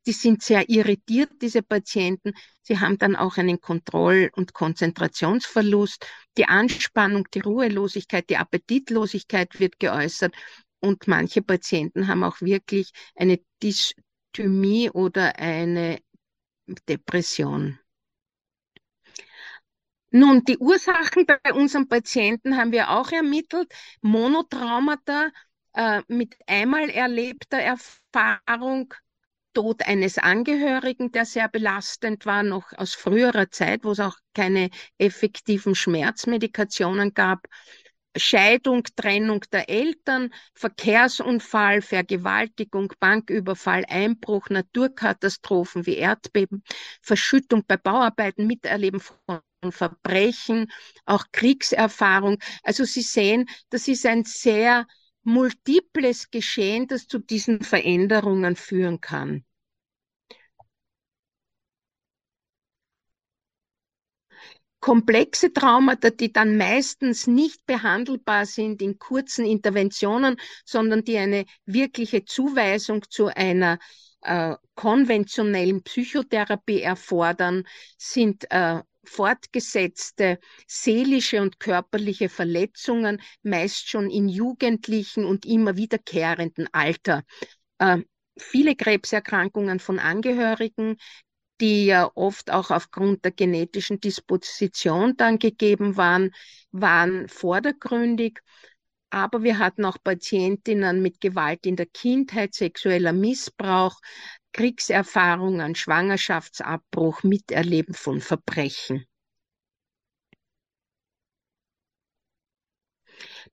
Die 0.05 0.11
sind 0.11 0.43
sehr 0.43 0.69
irritiert, 0.69 1.31
diese 1.41 1.61
Patienten. 1.63 2.33
Sie 2.61 2.79
haben 2.79 2.97
dann 2.97 3.15
auch 3.15 3.37
einen 3.37 3.59
Kontroll- 3.61 4.29
und 4.33 4.53
Konzentrationsverlust. 4.53 6.05
Die 6.37 6.45
Anspannung, 6.45 7.27
die 7.33 7.39
Ruhelosigkeit, 7.39 8.29
die 8.29 8.37
Appetitlosigkeit 8.37 9.59
wird 9.59 9.79
geäußert. 9.79 10.33
Und 10.83 11.07
manche 11.07 11.41
Patienten 11.41 12.09
haben 12.09 12.25
auch 12.25 12.41
wirklich 12.41 12.91
eine 13.15 13.39
Dysthymie 13.63 14.89
oder 14.89 15.39
eine 15.39 16.01
Depression. 16.89 17.79
Nun, 20.11 20.43
die 20.43 20.57
Ursachen 20.57 21.25
bei 21.25 21.53
unseren 21.53 21.87
Patienten 21.87 22.57
haben 22.57 22.73
wir 22.73 22.89
auch 22.89 23.13
ermittelt. 23.13 23.73
Monotraumata 24.01 25.29
äh, 25.73 26.01
mit 26.09 26.35
einmal 26.47 26.89
erlebter 26.89 27.59
Erfahrung, 27.59 28.93
Tod 29.53 29.87
eines 29.87 30.17
Angehörigen, 30.17 31.13
der 31.13 31.25
sehr 31.25 31.47
belastend 31.47 32.25
war, 32.25 32.43
noch 32.43 32.73
aus 32.73 32.93
früherer 32.93 33.51
Zeit, 33.51 33.85
wo 33.85 33.91
es 33.91 34.01
auch 34.01 34.17
keine 34.33 34.69
effektiven 34.97 35.75
Schmerzmedikationen 35.75 37.13
gab. 37.13 37.47
Scheidung, 38.17 38.83
Trennung 38.95 39.41
der 39.51 39.69
Eltern, 39.69 40.33
Verkehrsunfall, 40.53 41.81
Vergewaltigung, 41.81 42.93
Banküberfall, 42.99 43.85
Einbruch, 43.87 44.49
Naturkatastrophen 44.49 45.85
wie 45.85 45.97
Erdbeben, 45.97 46.63
Verschüttung 47.01 47.63
bei 47.67 47.77
Bauarbeiten, 47.77 48.47
Miterleben 48.47 48.99
von 48.99 49.41
Verbrechen, 49.71 50.71
auch 51.05 51.25
Kriegserfahrung. 51.31 52.37
Also 52.63 52.83
Sie 52.83 53.01
sehen, 53.01 53.47
das 53.69 53.87
ist 53.87 54.05
ein 54.05 54.23
sehr 54.25 54.85
multiples 55.23 56.29
Geschehen, 56.31 56.87
das 56.87 57.07
zu 57.07 57.19
diesen 57.19 57.61
Veränderungen 57.61 58.55
führen 58.55 58.99
kann. 59.01 59.45
Komplexe 64.83 65.53
Traumata, 65.53 66.09
die 66.09 66.33
dann 66.33 66.57
meistens 66.57 67.25
nicht 67.25 67.65
behandelbar 67.65 68.45
sind 68.45 68.81
in 68.81 68.99
kurzen 68.99 69.45
Interventionen, 69.45 70.35
sondern 70.65 71.05
die 71.05 71.17
eine 71.17 71.45
wirkliche 71.65 72.25
Zuweisung 72.25 73.01
zu 73.09 73.27
einer 73.27 73.79
äh, 74.23 74.55
konventionellen 74.75 75.83
Psychotherapie 75.83 76.81
erfordern, 76.81 77.63
sind 77.97 78.51
äh, 78.51 78.81
fortgesetzte 79.05 80.37
seelische 80.67 81.41
und 81.41 81.61
körperliche 81.61 82.27
Verletzungen, 82.27 83.21
meist 83.41 83.87
schon 83.87 84.09
in 84.09 84.27
jugendlichen 84.27 85.23
und 85.23 85.45
immer 85.45 85.77
wiederkehrenden 85.77 86.67
Alter. 86.73 87.23
Äh, 87.77 87.99
viele 88.37 88.75
Krebserkrankungen 88.75 89.79
von 89.79 89.99
Angehörigen, 89.99 90.97
die 91.61 91.85
ja 91.85 92.09
oft 92.15 92.51
auch 92.51 92.71
aufgrund 92.71 93.23
der 93.25 93.31
genetischen 93.31 93.99
Disposition 93.99 95.15
dann 95.17 95.39
gegeben 95.39 95.97
waren, 95.97 96.31
waren 96.71 97.27
vordergründig. 97.27 98.39
Aber 99.09 99.43
wir 99.43 99.59
hatten 99.59 99.85
auch 99.85 99.97
Patientinnen 100.03 101.01
mit 101.01 101.21
Gewalt 101.21 101.65
in 101.65 101.75
der 101.75 101.85
Kindheit, 101.85 102.55
sexueller 102.55 103.13
Missbrauch, 103.13 103.99
Kriegserfahrungen, 104.53 105.75
Schwangerschaftsabbruch, 105.75 107.23
Miterleben 107.23 107.93
von 107.93 108.21
Verbrechen. 108.21 109.05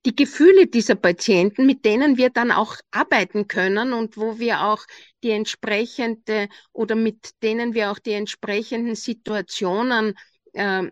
Die 0.07 0.17
Gefühle 0.17 0.67
dieser 0.67 0.95
Patienten, 0.95 1.67
mit 1.67 1.85
denen 1.85 2.17
wir 2.17 2.31
dann 2.31 2.51
auch 2.51 2.77
arbeiten 2.91 3.49
können 3.49 3.93
und 3.93 4.17
wo 4.17 4.39
wir 4.39 4.63
auch 4.63 4.85
die 5.23 5.31
entsprechende 5.31 6.49
oder 6.73 6.95
mit 6.95 7.31
denen 7.43 7.75
wir 7.75 7.91
auch 7.91 7.99
die 7.99 8.13
entsprechenden 8.13 8.95
Situationen 8.95 10.15
äh, 10.55 10.91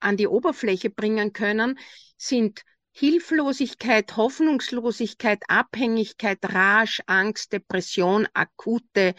an 0.00 0.16
die 0.16 0.28
Oberfläche 0.28 0.90
bringen 0.90 1.32
können, 1.32 1.78
sind 2.16 2.62
Hilflosigkeit, 2.92 4.16
Hoffnungslosigkeit, 4.16 5.42
Abhängigkeit, 5.48 6.38
Rage, 6.44 7.02
Angst, 7.06 7.52
Depression, 7.52 8.28
akute 8.34 9.14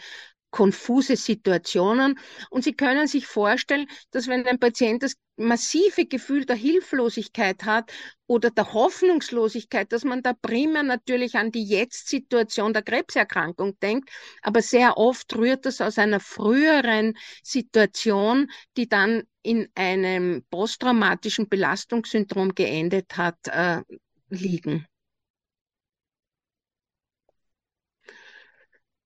konfuse 0.50 1.16
Situationen. 1.16 2.18
Und 2.48 2.64
Sie 2.64 2.72
können 2.72 3.06
sich 3.06 3.26
vorstellen, 3.26 3.86
dass 4.12 4.28
wenn 4.28 4.46
ein 4.46 4.58
Patient 4.58 5.02
das 5.02 5.16
massive 5.36 6.06
Gefühl 6.06 6.44
der 6.44 6.56
Hilflosigkeit 6.56 7.64
hat 7.64 7.92
oder 8.26 8.50
der 8.50 8.72
Hoffnungslosigkeit, 8.72 9.92
dass 9.92 10.04
man 10.04 10.22
da 10.22 10.32
primär 10.32 10.82
natürlich 10.82 11.36
an 11.36 11.52
die 11.52 11.64
Jetzt-Situation 11.64 12.72
der 12.72 12.82
Krebserkrankung 12.82 13.78
denkt, 13.80 14.10
aber 14.42 14.62
sehr 14.62 14.96
oft 14.98 15.34
rührt 15.36 15.66
das 15.66 15.80
aus 15.80 15.98
einer 15.98 16.20
früheren 16.20 17.16
Situation, 17.42 18.50
die 18.76 18.88
dann 18.88 19.24
in 19.42 19.68
einem 19.74 20.44
posttraumatischen 20.50 21.48
Belastungssyndrom 21.48 22.54
geendet 22.54 23.16
hat, 23.16 23.38
äh, 23.46 23.82
liegen. 24.28 24.86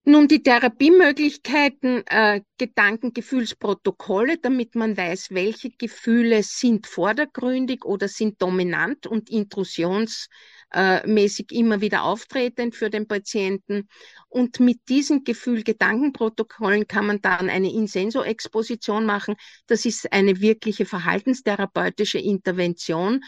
Nun, 0.04 0.28
die 0.28 0.42
Therapiemöglichkeiten, 0.42 2.06
äh, 2.06 2.40
Gedankengefühlsprotokolle, 2.56 4.38
damit 4.38 4.74
man 4.74 4.96
weiß, 4.96 5.26
welche 5.30 5.68
Gefühle 5.70 6.42
sind 6.42 6.86
vordergründig 6.86 7.84
oder 7.84 8.08
sind 8.08 8.40
dominant 8.40 9.06
und 9.06 9.28
intrusionsmäßig 9.28 11.52
immer 11.52 11.82
wieder 11.82 12.04
auftretend 12.04 12.76
für 12.76 12.88
den 12.88 13.08
Patienten. 13.08 13.88
Und 14.28 14.58
mit 14.58 14.88
diesen 14.88 15.22
Gefühl-Gedankenprotokollen 15.22 16.88
kann 16.88 17.06
man 17.06 17.20
dann 17.20 17.50
eine 17.50 17.70
Insenso-Exposition 17.70 19.04
machen. 19.04 19.36
Das 19.66 19.84
ist 19.84 20.14
eine 20.14 20.40
wirkliche 20.40 20.86
verhaltenstherapeutische 20.86 22.18
Intervention, 22.18 23.20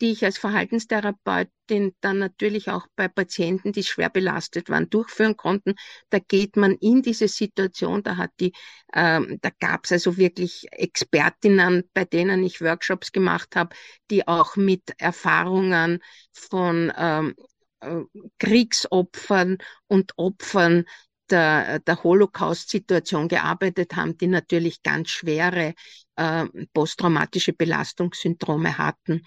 die 0.00 0.12
ich 0.12 0.24
als 0.24 0.38
Verhaltenstherapeutin 0.38 1.94
dann 2.00 2.18
natürlich 2.18 2.70
auch 2.70 2.86
bei 2.96 3.08
Patienten, 3.08 3.72
die 3.72 3.84
schwer 3.84 4.10
belastet 4.10 4.68
waren, 4.68 4.90
durchführen 4.90 5.36
konnten. 5.36 5.74
Da 6.10 6.18
geht 6.18 6.56
man 6.56 6.72
in 6.72 7.02
diese 7.02 7.28
Situation, 7.28 8.02
da 8.02 8.16
hat 8.16 8.32
die, 8.40 8.52
ähm, 8.94 9.38
da 9.40 9.50
gab 9.60 9.84
es 9.84 9.92
also 9.92 10.16
wirklich 10.16 10.66
Expertinnen, 10.72 11.84
bei 11.94 12.04
denen 12.04 12.42
ich 12.42 12.60
Workshops 12.60 13.12
gemacht 13.12 13.56
habe, 13.56 13.74
die 14.10 14.26
auch 14.26 14.56
mit 14.56 14.82
Erfahrungen 14.98 16.00
von 16.32 16.92
ähm, 16.96 17.34
äh, 17.80 18.00
Kriegsopfern 18.38 19.58
und 19.86 20.12
Opfern 20.16 20.84
der, 21.30 21.80
der 21.80 22.02
Holocaust-Situation 22.02 23.28
gearbeitet 23.28 23.96
haben, 23.96 24.16
die 24.16 24.26
natürlich 24.26 24.82
ganz 24.82 25.10
schwere 25.10 25.74
äh, 26.16 26.46
posttraumatische 26.72 27.52
Belastungssyndrome 27.52 28.78
hatten. 28.78 29.22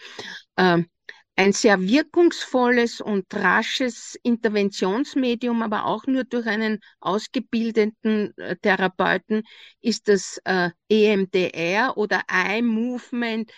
Äh, 0.55 0.83
ein 1.39 1.53
sehr 1.53 1.79
wirkungsvolles 1.79 2.99
und 2.99 3.31
rasches 3.31 4.17
Interventionsmedium, 4.23 5.61
aber 5.61 5.85
auch 5.85 6.07
nur 6.07 6.23
durch 6.23 6.47
einen 6.47 6.79
ausgebildeten 6.99 8.35
äh, 8.37 8.55
Therapeuten, 8.57 9.43
ist 9.79 10.07
das 10.07 10.41
äh, 10.45 10.71
EMDR 10.89 11.95
oder 11.95 12.23
Eye 12.27 12.63
Movement 12.63 13.51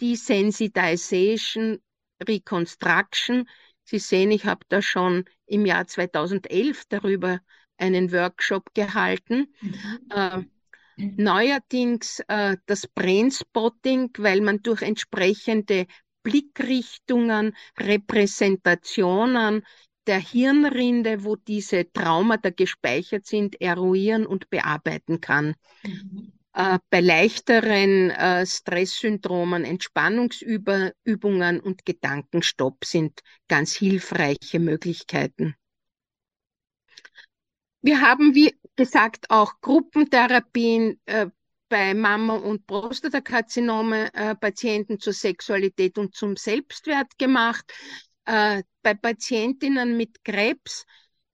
Desensitization 0.00 1.80
Reconstruction. 2.26 3.48
Sie 3.92 3.98
sehen, 3.98 4.30
ich 4.30 4.46
habe 4.46 4.64
da 4.70 4.80
schon 4.80 5.26
im 5.44 5.66
Jahr 5.66 5.86
2011 5.86 6.84
darüber 6.88 7.40
einen 7.76 8.10
Workshop 8.10 8.72
gehalten. 8.72 9.52
Mhm. 9.60 10.00
Äh, 10.08 10.42
neuerdings 10.96 12.20
äh, 12.28 12.56
das 12.64 12.86
Brainspotting, 12.86 14.08
weil 14.16 14.40
man 14.40 14.62
durch 14.62 14.80
entsprechende 14.80 15.86
Blickrichtungen, 16.22 17.54
Repräsentationen 17.78 19.62
der 20.06 20.20
Hirnrinde, 20.20 21.24
wo 21.24 21.36
diese 21.36 21.92
Traumata 21.92 22.48
gespeichert 22.48 23.26
sind, 23.26 23.60
eruieren 23.60 24.24
und 24.24 24.48
bearbeiten 24.48 25.20
kann. 25.20 25.54
Mhm. 25.84 26.32
Äh, 26.54 26.78
bei 26.90 27.00
leichteren 27.00 28.10
äh, 28.10 28.44
Stresssyndromen, 28.46 29.64
Entspannungsübungen 29.64 31.60
und 31.60 31.86
Gedankenstopp 31.86 32.84
sind 32.84 33.20
ganz 33.48 33.74
hilfreiche 33.74 34.58
Möglichkeiten. 34.58 35.54
Wir 37.80 38.02
haben, 38.02 38.34
wie 38.34 38.54
gesagt, 38.76 39.30
auch 39.30 39.54
Gruppentherapien 39.60 41.00
äh, 41.06 41.28
bei 41.68 41.94
Mama- 41.94 42.36
und 42.36 42.66
Prostatakarzinome-Patienten 42.66 44.94
äh, 44.94 44.98
zur 44.98 45.12
Sexualität 45.14 45.96
und 45.96 46.14
zum 46.14 46.36
Selbstwert 46.36 47.18
gemacht. 47.18 47.72
Äh, 48.26 48.62
bei 48.82 48.92
Patientinnen 48.94 49.96
mit 49.96 50.22
Krebs, 50.22 50.84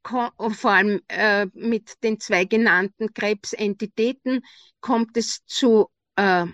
vor 0.08 0.70
allem 0.70 1.00
äh, 1.08 1.46
mit 1.54 2.02
den 2.02 2.20
zwei 2.20 2.44
genannten 2.44 3.12
Krebsentitäten, 3.12 4.42
kommt 4.80 5.16
es 5.16 5.44
zu 5.46 5.88
äh, 6.16 6.46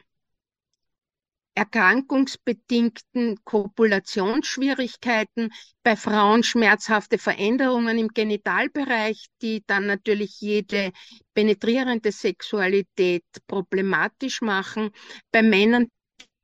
erkrankungsbedingten 1.54 3.38
Kopulationsschwierigkeiten, 3.44 5.52
bei 5.82 5.96
Frauen 5.96 6.42
schmerzhafte 6.42 7.18
Veränderungen 7.18 7.98
im 7.98 8.08
Genitalbereich, 8.08 9.26
die 9.40 9.62
dann 9.66 9.86
natürlich 9.86 10.40
jede 10.40 10.92
penetrierende 11.32 12.10
Sexualität 12.10 13.24
problematisch 13.46 14.40
machen, 14.40 14.90
bei 15.30 15.42
Männern 15.42 15.86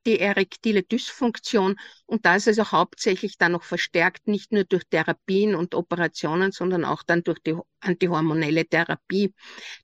die 0.05 0.19
erektile 0.19 0.83
Dysfunktion 0.83 1.77
und 2.05 2.25
das 2.25 2.47
ist 2.47 2.71
hauptsächlich 2.71 3.37
dann 3.37 3.53
noch 3.53 3.63
verstärkt, 3.63 4.27
nicht 4.27 4.51
nur 4.51 4.63
durch 4.63 4.83
Therapien 4.89 5.55
und 5.55 5.75
Operationen, 5.75 6.51
sondern 6.51 6.85
auch 6.85 7.03
dann 7.03 7.23
durch 7.23 7.39
die 7.39 7.55
antihormonelle 7.79 8.65
Therapie. 8.65 9.33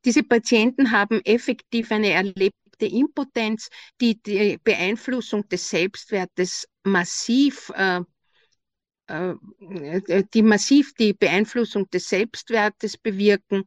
Diese 0.06 0.24
Patienten 0.24 0.92
haben 0.92 1.22
effektiv 1.26 1.92
eine 1.92 2.12
erlebte 2.12 2.86
Impotenz, 2.86 3.70
die 4.02 4.22
die 4.22 4.60
Beeinflussung 4.64 5.48
des 5.50 5.70
Selbstwertes 5.70 6.68
massiv 6.84 7.72
äh, 7.76 8.02
äh, 9.08 9.36
die 10.34 10.44
massiv 10.44 10.94
die 10.94 11.14
Beeinflussung 11.14 11.90
des 11.90 12.10
Selbstwertes 12.10 12.98
bewirken, 12.98 13.64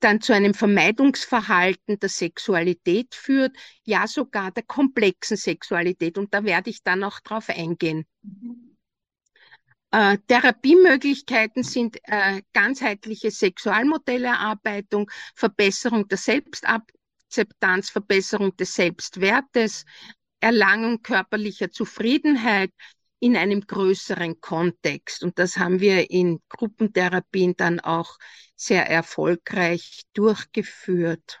dann 0.00 0.20
zu 0.20 0.32
einem 0.32 0.54
Vermeidungsverhalten 0.54 1.98
der 1.98 2.08
Sexualität 2.08 3.14
führt, 3.14 3.56
ja 3.84 4.06
sogar 4.06 4.50
der 4.50 4.62
komplexen 4.62 5.36
Sexualität. 5.36 6.18
Und 6.18 6.32
da 6.34 6.44
werde 6.44 6.70
ich 6.70 6.82
dann 6.82 7.04
auch 7.04 7.20
drauf 7.20 7.48
eingehen. 7.48 8.04
Mhm. 8.22 8.76
Äh, 9.90 10.18
Therapiemöglichkeiten 10.26 11.62
sind 11.62 11.96
äh, 12.02 12.42
ganzheitliche 12.52 13.30
Sexualmodellerarbeitung, 13.30 15.10
Verbesserung 15.34 16.08
der 16.08 16.18
Selbstab 16.18 16.82
Akzeptanz, 17.28 17.90
Verbesserung 17.90 18.56
des 18.56 18.74
Selbstwertes, 18.74 19.84
Erlangung 20.40 21.02
körperlicher 21.02 21.70
Zufriedenheit 21.70 22.72
in 23.20 23.36
einem 23.36 23.62
größeren 23.62 24.40
Kontext. 24.40 25.22
Und 25.22 25.38
das 25.38 25.56
haben 25.56 25.80
wir 25.80 26.10
in 26.10 26.40
Gruppentherapien 26.48 27.56
dann 27.56 27.80
auch 27.80 28.18
sehr 28.56 28.88
erfolgreich 28.88 30.02
durchgeführt. 30.12 31.40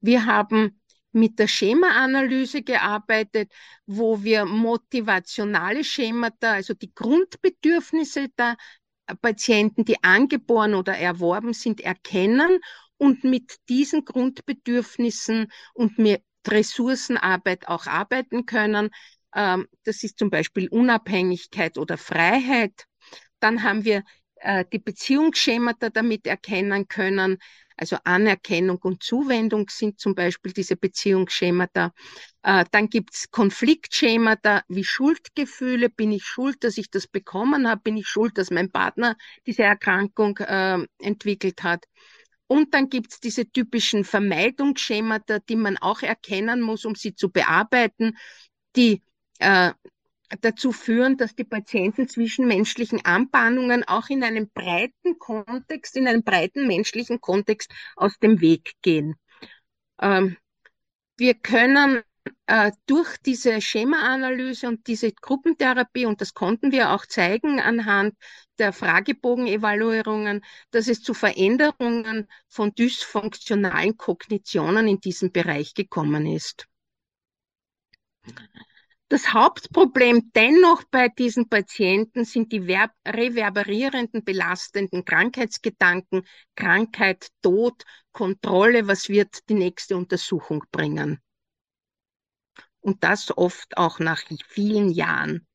Wir 0.00 0.26
haben 0.26 0.80
mit 1.12 1.38
der 1.38 1.46
Schemaanalyse 1.46 2.62
gearbeitet, 2.62 3.52
wo 3.86 4.22
wir 4.22 4.44
motivationale 4.44 5.84
Schemata, 5.84 6.54
also 6.54 6.74
die 6.74 6.92
Grundbedürfnisse 6.94 8.28
der 8.30 8.56
Patienten, 9.20 9.84
die 9.84 10.02
angeboren 10.02 10.74
oder 10.74 10.96
erworben 10.96 11.52
sind, 11.52 11.80
erkennen 11.80 12.60
und 12.96 13.24
mit 13.24 13.56
diesen 13.68 14.04
Grundbedürfnissen 14.04 15.52
und 15.74 15.98
Ressourcenarbeit 16.50 17.68
auch 17.68 17.86
arbeiten 17.86 18.46
können. 18.46 18.90
Ähm, 19.34 19.66
das 19.84 20.02
ist 20.02 20.18
zum 20.18 20.30
Beispiel 20.30 20.68
Unabhängigkeit 20.68 21.78
oder 21.78 21.98
Freiheit. 21.98 22.86
Dann 23.40 23.62
haben 23.62 23.84
wir 23.84 24.02
äh, 24.36 24.64
die 24.72 24.78
Beziehungsschemata 24.78 25.90
damit 25.90 26.26
erkennen 26.26 26.88
können, 26.88 27.38
also 27.76 27.96
Anerkennung 28.04 28.78
und 28.82 29.02
Zuwendung 29.02 29.68
sind 29.70 29.98
zum 29.98 30.14
Beispiel 30.14 30.52
diese 30.52 30.76
Beziehungsschemata. 30.76 31.92
Äh, 32.42 32.64
dann 32.70 32.88
gibt's 32.88 33.30
Konfliktschemata 33.30 34.62
wie 34.68 34.84
Schuldgefühle. 34.84 35.88
Bin 35.88 36.12
ich 36.12 36.24
schuld, 36.24 36.62
dass 36.64 36.78
ich 36.78 36.90
das 36.90 37.06
bekommen 37.06 37.68
habe? 37.68 37.80
Bin 37.82 37.96
ich 37.96 38.06
schuld, 38.06 38.36
dass 38.38 38.50
mein 38.50 38.70
Partner 38.70 39.16
diese 39.46 39.62
Erkrankung 39.62 40.36
äh, 40.38 40.86
entwickelt 41.00 41.62
hat? 41.62 41.86
Und 42.52 42.74
dann 42.74 42.90
gibt's 42.90 43.18
diese 43.18 43.50
typischen 43.50 44.04
Vermeidungsschemata, 44.04 45.38
die 45.38 45.56
man 45.56 45.78
auch 45.78 46.02
erkennen 46.02 46.60
muss, 46.60 46.84
um 46.84 46.94
sie 46.94 47.14
zu 47.14 47.30
bearbeiten, 47.30 48.18
die 48.76 49.00
äh, 49.38 49.72
dazu 50.42 50.70
führen, 50.70 51.16
dass 51.16 51.34
die 51.34 51.44
Patienten 51.44 52.08
zwischenmenschlichen 52.08 53.06
Anbahnungen 53.06 53.84
auch 53.84 54.10
in 54.10 54.22
einem 54.22 54.50
breiten 54.52 55.18
Kontext, 55.18 55.96
in 55.96 56.06
einem 56.06 56.24
breiten 56.24 56.66
menschlichen 56.66 57.22
Kontext 57.22 57.72
aus 57.96 58.18
dem 58.18 58.42
Weg 58.42 58.74
gehen. 58.82 59.14
Ähm, 59.98 60.36
wir 61.16 61.32
können 61.32 62.02
durch 62.86 63.16
diese 63.24 63.60
Schemaanalyse 63.60 64.68
und 64.68 64.86
diese 64.86 65.12
Gruppentherapie, 65.12 66.06
und 66.06 66.20
das 66.20 66.34
konnten 66.34 66.70
wir 66.70 66.92
auch 66.92 67.06
zeigen 67.06 67.60
anhand 67.60 68.14
der 68.58 68.72
Fragebogenevaluierungen, 68.72 70.44
dass 70.70 70.88
es 70.88 71.02
zu 71.02 71.14
Veränderungen 71.14 72.28
von 72.48 72.74
dysfunktionalen 72.74 73.96
Kognitionen 73.96 74.86
in 74.86 75.00
diesem 75.00 75.32
Bereich 75.32 75.74
gekommen 75.74 76.26
ist. 76.26 76.66
Das 79.08 79.32
Hauptproblem 79.32 80.30
dennoch 80.34 80.84
bei 80.90 81.08
diesen 81.08 81.48
Patienten 81.48 82.24
sind 82.24 82.52
die 82.52 82.64
reverberierenden, 83.06 84.24
belastenden 84.24 85.04
Krankheitsgedanken, 85.04 86.22
Krankheit, 86.56 87.28
Tod, 87.42 87.82
Kontrolle, 88.12 88.88
was 88.88 89.08
wird 89.08 89.48
die 89.50 89.54
nächste 89.54 89.96
Untersuchung 89.96 90.64
bringen. 90.70 91.20
Und 92.82 93.02
das 93.02 93.36
oft 93.36 93.76
auch 93.76 93.98
nach 93.98 94.22
vielen 94.48 94.90
Jahren. 94.90 95.46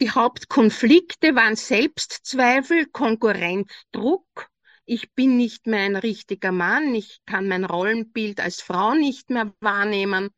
Die 0.00 0.10
Hauptkonflikte 0.10 1.34
waren 1.34 1.56
Selbstzweifel, 1.56 2.86
Konkurrenzdruck, 2.86 4.50
ich 4.86 5.12
bin 5.12 5.36
nicht 5.36 5.68
mehr 5.68 5.84
ein 5.84 5.94
richtiger 5.94 6.50
Mann, 6.50 6.94
ich 6.96 7.20
kann 7.24 7.46
mein 7.46 7.64
Rollenbild 7.64 8.40
als 8.40 8.60
Frau 8.60 8.94
nicht 8.94 9.30
mehr 9.30 9.54
wahrnehmen. 9.60 10.30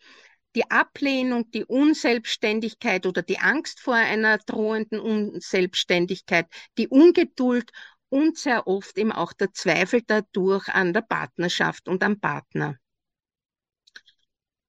Die 0.54 0.70
Ablehnung, 0.70 1.50
die 1.52 1.64
Unselbstständigkeit 1.64 3.06
oder 3.06 3.22
die 3.22 3.38
Angst 3.38 3.80
vor 3.80 3.94
einer 3.94 4.36
drohenden 4.36 5.00
Unselbstständigkeit, 5.00 6.48
die 6.76 6.88
Ungeduld 6.88 7.70
und 8.10 8.36
sehr 8.36 8.66
oft 8.66 8.98
eben 8.98 9.12
auch 9.12 9.32
der 9.32 9.54
Zweifel 9.54 10.02
dadurch 10.06 10.68
an 10.68 10.92
der 10.92 11.00
Partnerschaft 11.00 11.88
und 11.88 12.04
am 12.04 12.20
Partner. 12.20 12.76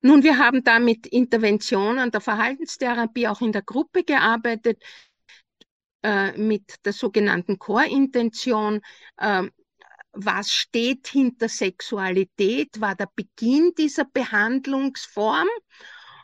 Nun, 0.06 0.22
wir 0.22 0.38
haben 0.38 0.66
da 0.66 0.80
mit 0.80 1.08
Interventionen 1.08 2.12
der 2.12 2.20
Verhaltenstherapie 2.20 3.30
auch 3.30 3.40
in 3.40 3.54
der 3.54 3.62
Gruppe 3.62 4.04
gearbeitet, 4.04 4.84
äh, 6.04 6.38
mit 6.38 6.86
der 6.86 6.92
sogenannten 6.92 7.58
Core-Intention. 7.58 8.82
Äh, 9.16 9.44
was 10.12 10.52
steht 10.52 11.08
hinter 11.08 11.48
Sexualität, 11.48 12.82
war 12.82 12.96
der 12.96 13.10
Beginn 13.16 13.72
dieser 13.78 14.04
Behandlungsform. 14.04 15.48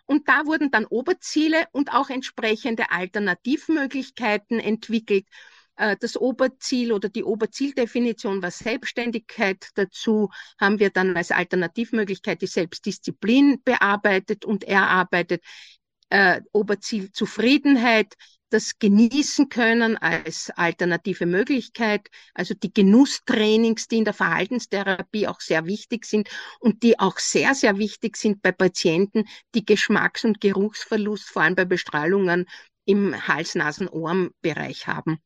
Und 0.06 0.28
da 0.28 0.46
wurden 0.46 0.72
dann 0.72 0.86
Oberziele 0.86 1.66
und 1.72 1.94
auch 1.94 2.10
entsprechende 2.10 2.92
Alternativmöglichkeiten 2.92 4.60
entwickelt. 4.60 5.26
Äh, 5.80 5.96
das 6.00 6.18
Oberziel 6.18 6.92
oder 6.92 7.10
die 7.10 7.24
Oberzieldefinition 7.24 8.42
war 8.42 8.52
Selbstständigkeit. 8.52 9.70
Dazu 9.76 10.30
haben 10.60 10.80
wir 10.80 10.90
dann 10.90 11.16
als 11.16 11.32
Alternativmöglichkeit 11.32 12.42
die 12.42 12.48
Selbstdisziplin 12.48 13.62
bearbeitet 13.64 14.46
und 14.46 14.66
erarbeitet. 14.66 15.42
Äh, 16.10 16.42
Oberziel 16.52 17.12
Zufriedenheit, 17.14 18.16
das 18.50 18.80
genießen 18.80 19.48
können 19.48 19.96
als 19.96 20.50
alternative 20.50 21.28
Möglichkeit, 21.28 22.10
also 22.34 22.56
die 22.56 22.74
Genusstrainings, 22.74 23.88
die 23.88 24.00
in 24.00 24.06
der 24.06 24.16
Verhaltenstherapie 24.16 25.28
auch 25.28 25.40
sehr 25.40 25.66
wichtig 25.66 26.06
sind 26.06 26.30
und 26.60 26.82
die 26.84 27.00
auch 27.00 27.20
sehr, 27.20 27.54
sehr 27.54 27.78
wichtig 27.78 28.18
sind 28.18 28.42
bei 28.42 28.52
Patienten, 28.52 29.26
die 29.54 29.66
Geschmacks- 29.66 30.26
und 30.26 30.42
Geruchsverlust, 30.42 31.30
vor 31.30 31.44
allem 31.44 31.56
bei 31.56 31.66
Bestrahlungen 31.66 32.48
im 32.86 33.16
Hals-Nasen-Ohren-Bereich 33.28 34.88
haben 34.88 35.22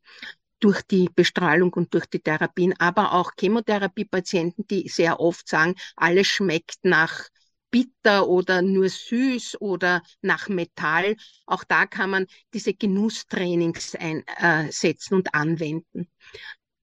durch 0.63 0.82
die 0.84 1.10
Bestrahlung 1.13 1.73
und 1.73 1.93
durch 1.93 2.06
die 2.06 2.21
Therapien, 2.21 2.73
aber 2.80 3.13
auch 3.13 3.32
Chemotherapiepatienten, 3.38 4.65
die 4.67 4.88
sehr 4.88 5.19
oft 5.19 5.47
sagen, 5.47 5.76
alles 5.97 6.28
schmeckt 6.28 6.78
nach 6.84 7.28
bitter 7.69 8.30
oder 8.30 8.62
nur 8.62 8.88
süß 8.88 9.60
oder 9.60 10.04
nach 10.21 10.47
Metall. 10.47 11.17
Auch 11.45 11.63
da 11.63 11.86
kann 11.86 12.12
man 12.12 12.28
diese 12.54 12.73
Genusstrainings 12.73 13.95
einsetzen 13.95 15.13
äh, 15.13 15.17
und 15.17 15.34
anwenden. 15.34 16.08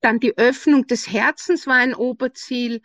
Dann 0.01 0.19
die 0.19 0.37
Öffnung 0.37 0.87
des 0.87 1.11
Herzens 1.11 1.66
war 1.66 1.77
ein 1.77 1.95
Oberziel. 1.95 2.83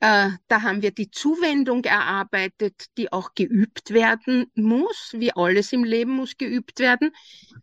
Äh, 0.00 0.30
da 0.46 0.62
haben 0.62 0.82
wir 0.82 0.92
die 0.92 1.10
Zuwendung 1.10 1.82
erarbeitet, 1.84 2.86
die 2.96 3.12
auch 3.12 3.34
geübt 3.34 3.90
werden 3.92 4.46
muss, 4.54 5.12
wie 5.16 5.32
alles 5.32 5.72
im 5.72 5.82
Leben 5.82 6.12
muss 6.12 6.36
geübt 6.36 6.78
werden. 6.78 7.10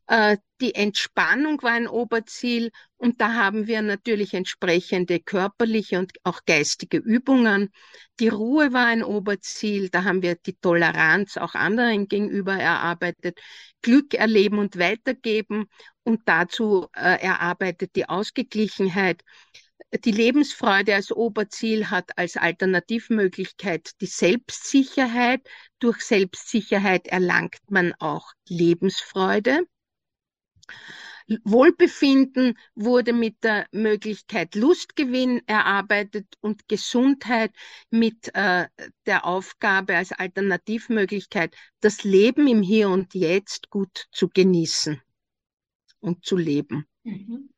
Äh, 0.07 0.37
die 0.59 0.75
Entspannung 0.75 1.61
war 1.63 1.71
ein 1.71 1.87
Oberziel 1.87 2.71
und 2.97 3.21
da 3.21 3.33
haben 3.33 3.67
wir 3.67 3.81
natürlich 3.81 4.33
entsprechende 4.33 5.21
körperliche 5.21 5.97
und 5.97 6.11
auch 6.23 6.41
geistige 6.45 6.97
Übungen. 6.97 7.71
Die 8.19 8.29
Ruhe 8.29 8.73
war 8.73 8.87
ein 8.87 9.03
Oberziel, 9.03 9.89
da 9.89 10.03
haben 10.03 10.21
wir 10.21 10.35
die 10.35 10.55
Toleranz 10.55 11.37
auch 11.37 11.55
anderen 11.55 12.07
gegenüber 12.09 12.55
erarbeitet. 12.55 13.39
Glück 13.81 14.13
erleben 14.13 14.59
und 14.59 14.77
weitergeben 14.77 15.67
und 16.03 16.21
dazu 16.25 16.87
äh, 16.93 17.21
erarbeitet 17.21 17.95
die 17.95 18.09
Ausgeglichenheit 18.09 19.21
die 20.03 20.11
Lebensfreude 20.11 20.95
als 20.95 21.11
Oberziel 21.11 21.89
hat 21.89 22.17
als 22.17 22.37
Alternativmöglichkeit 22.37 23.91
die 24.01 24.07
Selbstsicherheit. 24.07 25.47
Durch 25.79 26.01
Selbstsicherheit 26.01 27.07
erlangt 27.07 27.59
man 27.69 27.93
auch 27.99 28.33
Lebensfreude. 28.47 29.65
Wohlbefinden 31.43 32.57
wurde 32.75 33.11
mit 33.11 33.43
der 33.43 33.67
Möglichkeit 33.71 34.53
Lustgewinn 34.53 35.41
erarbeitet 35.47 36.27
und 36.39 36.67
Gesundheit 36.67 37.51
mit 37.89 38.29
äh, 38.35 38.67
der 39.07 39.25
Aufgabe 39.25 39.95
als 39.95 40.11
Alternativmöglichkeit, 40.11 41.55
das 41.79 42.03
Leben 42.03 42.47
im 42.47 42.61
Hier 42.61 42.89
und 42.89 43.15
Jetzt 43.15 43.69
gut 43.71 44.05
zu 44.11 44.29
genießen 44.29 45.01
und 45.99 46.23
zu 46.23 46.37
leben. 46.37 46.85
Mhm. 47.03 47.49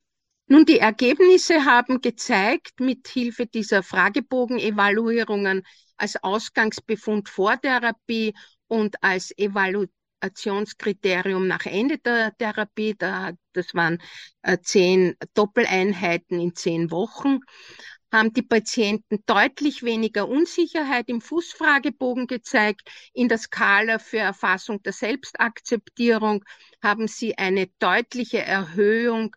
Nun, 0.50 0.64
die 0.64 0.78
Ergebnisse 0.78 1.66
haben 1.66 2.00
gezeigt, 2.00 2.80
mit 2.80 3.06
Hilfe 3.06 3.44
dieser 3.44 3.82
Fragebogenevaluierungen 3.82 5.62
als 5.98 6.16
Ausgangsbefund 6.22 7.28
vor 7.28 7.60
Therapie 7.60 8.32
und 8.66 8.96
als 9.02 9.36
Evaluationskriterium 9.36 11.46
nach 11.46 11.66
Ende 11.66 11.98
der 11.98 12.34
Therapie, 12.38 12.94
da, 12.96 13.32
das 13.52 13.74
waren 13.74 14.00
äh, 14.40 14.56
zehn 14.62 15.16
Doppeleinheiten 15.34 16.40
in 16.40 16.54
zehn 16.54 16.90
Wochen, 16.90 17.40
haben 18.10 18.32
die 18.32 18.40
Patienten 18.40 19.22
deutlich 19.26 19.82
weniger 19.82 20.26
Unsicherheit 20.26 21.10
im 21.10 21.20
Fußfragebogen 21.20 22.26
gezeigt. 22.26 22.88
In 23.12 23.28
der 23.28 23.36
Skala 23.36 23.98
für 23.98 24.16
Erfassung 24.16 24.82
der 24.82 24.94
Selbstakzeptierung 24.94 26.42
haben 26.82 27.06
sie 27.06 27.36
eine 27.36 27.66
deutliche 27.78 28.40
Erhöhung 28.40 29.36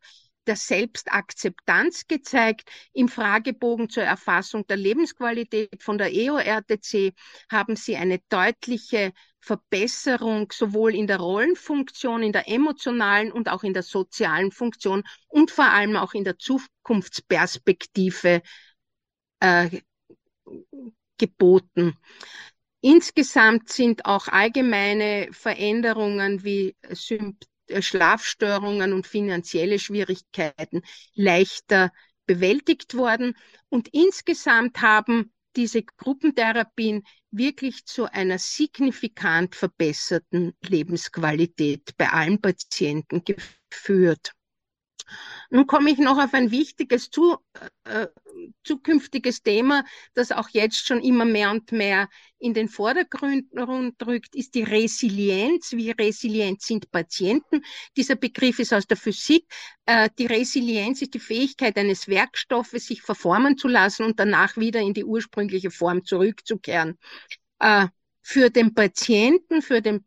der 0.52 0.58
Selbstakzeptanz 0.58 2.08
gezeigt. 2.10 2.70
Im 2.92 3.08
Fragebogen 3.08 3.90
zur 3.90 4.04
Erfassung 4.04 4.68
der 4.68 4.76
Lebensqualität 4.76 5.82
von 5.82 5.98
der 5.98 6.14
EORTC 6.14 7.14
haben 7.50 7.78
sie 7.78 7.96
eine 7.96 8.20
deutliche 8.28 9.14
Verbesserung 9.40 10.52
sowohl 10.52 10.94
in 10.94 11.08
der 11.08 11.22
Rollenfunktion, 11.22 12.22
in 12.22 12.34
der 12.34 12.50
emotionalen 12.50 13.32
und 13.32 13.48
auch 13.48 13.64
in 13.64 13.74
der 13.74 13.84
sozialen 13.84 14.52
Funktion 14.52 15.04
und 15.30 15.52
vor 15.52 15.70
allem 15.70 15.96
auch 15.96 16.14
in 16.14 16.26
der 16.26 16.38
Zukunftsperspektive 16.38 18.42
äh, 19.40 19.70
geboten. 21.18 21.96
Insgesamt 22.82 23.70
sind 23.70 24.06
auch 24.06 24.28
allgemeine 24.28 25.30
Veränderungen 25.32 26.44
wie 26.44 26.76
äh, 26.82 26.94
Schlafstörungen 27.80 28.94
und 28.94 29.08
finanzielle 29.08 29.80
Schwierigkeiten 29.80 30.82
leichter 31.14 31.92
bewältigt 32.26 32.96
worden. 32.96 33.36
Und 33.70 33.90
insgesamt 33.94 34.82
haben 34.82 35.32
diese 35.56 35.84
Gruppentherapien 35.84 37.04
wirklich 37.32 37.86
zu 37.86 38.12
einer 38.12 38.40
signifikant 38.40 39.56
verbesserten 39.56 40.54
Lebensqualität 40.62 41.96
bei 41.98 42.10
allen 42.10 42.42
Patienten 42.42 43.24
geführt. 43.24 44.34
Nun 45.50 45.68
komme 45.68 45.92
ich 45.92 45.98
noch 45.98 46.18
auf 46.18 46.34
ein 46.34 46.52
wichtiges 46.52 47.10
zu, 47.10 47.38
äh, 47.84 48.08
zukünftiges 48.64 49.44
Thema, 49.44 49.84
das 50.14 50.32
auch 50.32 50.50
jetzt 50.50 50.88
schon 50.88 51.02
immer 51.02 51.26
mehr 51.26 51.52
und 51.52 51.72
mehr 51.72 52.10
in 52.40 52.54
den 52.54 52.70
Vordergrund 52.70 53.46
rückt, 54.06 54.36
ist 54.36 54.56
die 54.56 54.64
Resilienz. 54.64 55.74
Wie 55.74 55.92
resilient 55.92 56.62
sind 56.62 56.90
Patienten? 56.92 57.64
Dieser 57.98 58.16
Begriff 58.16 58.60
ist 58.60 58.74
aus 58.74 58.88
der 58.88 58.98
Physik. 58.98 59.46
Äh, 59.86 60.10
die 60.18 60.26
Resilienz 60.26 61.02
ist 61.02 61.14
die 61.14 61.20
Fähigkeit 61.20 61.78
eines 61.78 62.08
Werkstoffes, 62.08 62.88
sich 62.88 63.02
verformen 63.02 63.58
zu 63.58 63.68
lassen 63.68 64.04
und 64.06 64.20
danach 64.20 64.58
wieder 64.58 64.80
in 64.80 64.94
die 64.94 65.04
ursprüngliche 65.04 65.72
Form 65.72 66.04
zurückzukehren. 66.06 66.98
Äh, 67.60 67.88
für 68.22 68.50
den 68.50 68.74
Patienten, 68.74 69.62
für 69.62 69.82
den 69.82 70.06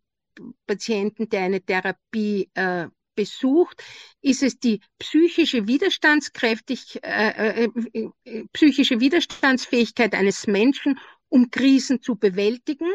Patienten, 0.66 1.28
der 1.28 1.42
eine 1.42 1.60
Therapie 1.60 2.50
äh, 2.54 2.86
besucht, 3.14 3.82
ist 4.20 4.42
es 4.42 4.58
die 4.58 4.80
psychische 4.98 5.66
Widerstandskräftig, 5.66 7.00
äh, 7.02 7.64
äh, 7.64 8.10
äh, 8.24 8.44
psychische 8.52 9.00
Widerstandsfähigkeit 9.00 10.14
eines 10.14 10.46
Menschen, 10.46 10.98
um 11.28 11.50
Krisen 11.50 12.02
zu 12.02 12.16
bewältigen. 12.16 12.90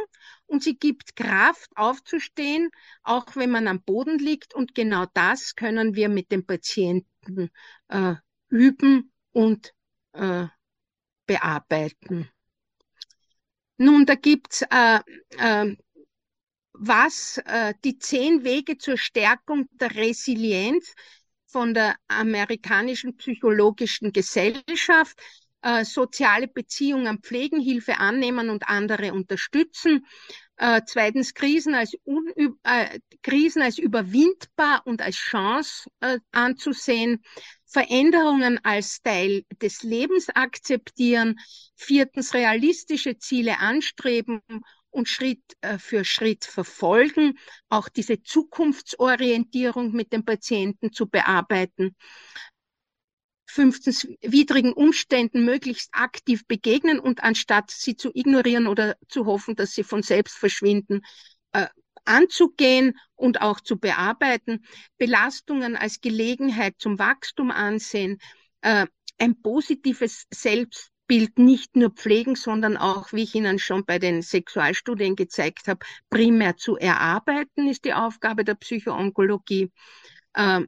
Und 0.45 0.63
sie 0.63 0.77
gibt 0.77 1.15
Kraft 1.15 1.69
aufzustehen, 1.75 2.69
auch 3.03 3.36
wenn 3.36 3.51
man 3.51 3.67
am 3.67 3.82
Boden 3.82 4.17
liegt. 4.17 4.55
Und 4.55 4.73
genau 4.73 5.05
das 5.13 5.55
können 5.55 5.95
wir 5.95 6.10
mit 6.10 6.32
dem 6.32 6.45
Patienten 6.45 7.49
äh, 7.89 8.15
üben 8.49 9.12
und 9.32 9.73
äh, 10.13 10.47
bearbeiten. 11.27 12.29
Nun, 13.77 14.05
da 14.05 14.15
gibt's 14.15 14.62
äh, 14.63 14.99
äh, 15.38 15.75
was 16.79 17.37
äh, 17.45 17.73
die 17.83 17.99
zehn 17.99 18.43
Wege 18.43 18.77
zur 18.77 18.97
Stärkung 18.97 19.67
der 19.73 19.93
Resilienz 19.95 20.93
von 21.45 21.73
der 21.73 21.95
amerikanischen 22.07 23.17
psychologischen 23.17 24.13
Gesellschaft, 24.13 25.19
äh, 25.61 25.83
soziale 25.83 26.47
Beziehungen 26.47 27.19
pflegen, 27.19 27.59
Hilfe 27.59 27.97
annehmen 27.97 28.49
und 28.49 28.69
andere 28.69 29.11
unterstützen. 29.13 30.05
Äh, 30.55 30.81
zweitens 30.85 31.33
Krisen 31.33 31.75
als, 31.75 31.93
äh, 32.63 32.99
Krisen 33.23 33.61
als 33.61 33.77
überwindbar 33.77 34.81
und 34.85 35.01
als 35.01 35.15
Chance 35.17 35.89
äh, 35.99 36.19
anzusehen. 36.31 37.21
Veränderungen 37.65 38.59
als 38.63 39.01
Teil 39.01 39.43
des 39.61 39.83
Lebens 39.83 40.29
akzeptieren. 40.29 41.37
Viertens 41.75 42.33
realistische 42.33 43.17
Ziele 43.17 43.59
anstreben 43.59 44.41
und 44.91 45.08
Schritt 45.08 45.41
äh, 45.62 45.78
für 45.78 46.04
Schritt 46.06 46.45
verfolgen, 46.45 47.38
auch 47.69 47.89
diese 47.89 48.21
Zukunftsorientierung 48.21 49.91
mit 49.91 50.13
dem 50.13 50.25
Patienten 50.25 50.91
zu 50.91 51.08
bearbeiten. 51.08 51.95
Fünftens, 53.45 54.08
widrigen 54.21 54.73
Umständen 54.73 55.43
möglichst 55.43 55.89
aktiv 55.91 56.45
begegnen 56.47 56.99
und 56.99 57.23
anstatt 57.23 57.71
sie 57.71 57.95
zu 57.95 58.12
ignorieren 58.13 58.67
oder 58.67 58.95
zu 59.08 59.25
hoffen, 59.25 59.56
dass 59.56 59.71
sie 59.71 59.84
von 59.84 60.04
selbst 60.04 60.38
verschwinden, 60.38 61.02
äh, 61.54 61.67
anzugehen 62.06 62.97
und 63.15 63.41
auch 63.41 63.60
zu 63.60 63.78
bearbeiten, 63.80 64.65
Belastungen 64.97 65.75
als 65.75 66.02
Gelegenheit 66.02 66.75
zum 66.78 66.99
Wachstum 66.99 67.52
ansehen, 67.52 68.19
äh, 68.62 68.86
ein 69.17 69.41
positives 69.41 70.25
Selbst 70.32 70.91
Bild 71.10 71.39
nicht 71.39 71.76
nur 71.76 71.89
pflegen, 71.89 72.36
sondern 72.36 72.78
auch, 72.78 73.12
wie 73.12 73.24
ich 73.24 73.34
Ihnen 73.34 73.58
schon 73.58 73.84
bei 73.84 73.98
den 73.98 74.22
Sexualstudien 74.22 75.15
gezeigt 75.15 75.67
habe, 75.67 75.84
primär 76.12 76.56
zu 76.56 76.78
erarbeiten, 76.78 77.67
ist 77.67 77.84
die 77.84 77.95
Aufgabe 77.95 78.45
der 78.45 78.54
Psychoonkologie. 78.54 79.72
Äh, 80.34 80.62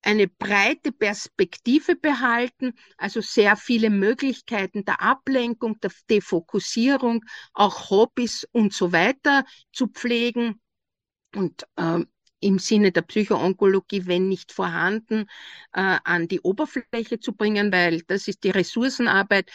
eine 0.00 0.28
breite 0.28 0.92
Perspektive 0.92 1.96
behalten, 1.96 2.74
also 2.98 3.20
sehr 3.20 3.56
viele 3.56 3.90
Möglichkeiten 3.90 4.84
der 4.84 5.00
Ablenkung, 5.00 5.80
der 5.80 5.90
Defokussierung, 6.08 7.24
auch 7.52 7.90
Hobbys 7.90 8.46
und 8.52 8.72
so 8.72 8.92
weiter 8.92 9.44
zu 9.72 9.88
pflegen 9.88 10.60
und 11.34 11.64
äh, 11.76 12.04
im 12.44 12.58
Sinne 12.58 12.92
der 12.92 13.02
Psychoonkologie, 13.02 14.06
wenn 14.06 14.28
nicht 14.28 14.52
vorhanden, 14.52 15.22
äh, 15.72 15.98
an 16.04 16.28
die 16.28 16.40
Oberfläche 16.40 17.18
zu 17.20 17.32
bringen, 17.32 17.72
weil 17.72 18.02
das 18.02 18.28
ist 18.28 18.44
die 18.44 18.50
Ressourcenarbeit, 18.50 19.50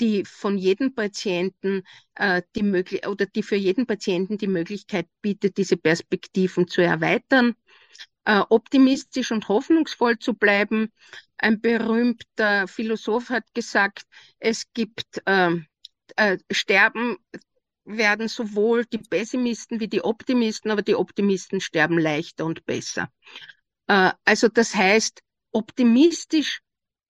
die 0.00 0.24
von 0.24 0.56
jedem 0.56 0.94
Patienten 0.94 1.82
äh, 2.14 2.42
die 2.56 2.62
möglich 2.62 3.06
oder 3.06 3.26
die 3.26 3.42
für 3.42 3.56
jeden 3.56 3.86
Patienten 3.86 4.38
die 4.38 4.46
Möglichkeit 4.46 5.06
bietet, 5.20 5.58
diese 5.58 5.76
Perspektiven 5.76 6.66
zu 6.66 6.80
erweitern, 6.80 7.54
äh, 8.24 8.40
optimistisch 8.48 9.30
und 9.30 9.48
hoffnungsvoll 9.48 10.18
zu 10.18 10.34
bleiben. 10.34 10.90
Ein 11.36 11.60
berühmter 11.60 12.66
Philosoph 12.68 13.28
hat 13.28 13.44
gesagt, 13.54 14.04
es 14.38 14.72
gibt 14.72 15.22
äh, 15.26 15.56
äh, 16.16 16.38
Sterben 16.50 17.18
werden 17.84 18.28
sowohl 18.28 18.84
die 18.84 18.98
Pessimisten 18.98 19.80
wie 19.80 19.88
die 19.88 20.02
Optimisten, 20.02 20.70
aber 20.70 20.82
die 20.82 20.94
Optimisten 20.94 21.60
sterben 21.60 21.98
leichter 21.98 22.44
und 22.44 22.64
besser. 22.66 23.10
Äh, 23.86 24.12
also 24.24 24.48
das 24.48 24.74
heißt, 24.74 25.20
optimistisch 25.52 26.60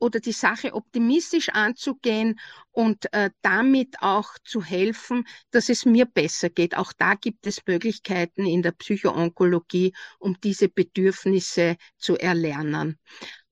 oder 0.00 0.18
die 0.18 0.32
Sache 0.32 0.72
optimistisch 0.74 1.50
anzugehen 1.50 2.40
und 2.70 3.12
äh, 3.12 3.30
damit 3.42 4.00
auch 4.00 4.30
zu 4.44 4.64
helfen, 4.64 5.26
dass 5.50 5.68
es 5.68 5.84
mir 5.84 6.06
besser 6.06 6.48
geht. 6.48 6.76
Auch 6.76 6.92
da 6.94 7.14
gibt 7.14 7.46
es 7.46 7.60
Möglichkeiten 7.66 8.46
in 8.46 8.62
der 8.62 8.72
Psychoonkologie, 8.72 9.92
um 10.18 10.40
diese 10.40 10.68
Bedürfnisse 10.68 11.76
zu 11.98 12.16
erlernen. 12.16 12.98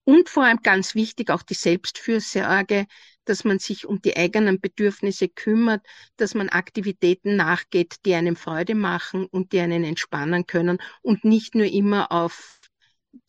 Und 0.04 0.30
vor 0.30 0.44
allem 0.44 0.62
ganz 0.62 0.94
wichtig 0.94 1.28
auch 1.28 1.42
die 1.42 1.52
Selbstfürsorge, 1.54 2.86
dass 3.28 3.44
man 3.44 3.58
sich 3.58 3.86
um 3.86 4.00
die 4.00 4.16
eigenen 4.16 4.60
Bedürfnisse 4.60 5.28
kümmert, 5.28 5.84
dass 6.16 6.34
man 6.34 6.48
Aktivitäten 6.48 7.36
nachgeht, 7.36 7.96
die 8.04 8.14
einem 8.14 8.36
Freude 8.36 8.74
machen 8.74 9.26
und 9.26 9.52
die 9.52 9.60
einen 9.60 9.84
entspannen 9.84 10.46
können 10.46 10.78
und 11.02 11.24
nicht 11.24 11.54
nur 11.54 11.66
immer 11.66 12.10
auf 12.10 12.60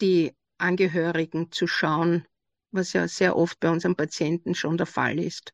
die 0.02 0.34
Angehörigen 0.58 1.52
zu 1.52 1.68
schauen, 1.68 2.26
was 2.72 2.94
ja 2.94 3.08
sehr 3.08 3.36
oft 3.36 3.60
bei 3.60 3.70
unseren 3.70 3.96
Patienten 3.96 4.56
schon 4.56 4.78
der 4.78 4.86
Fall 4.86 5.20
ist. 5.20 5.54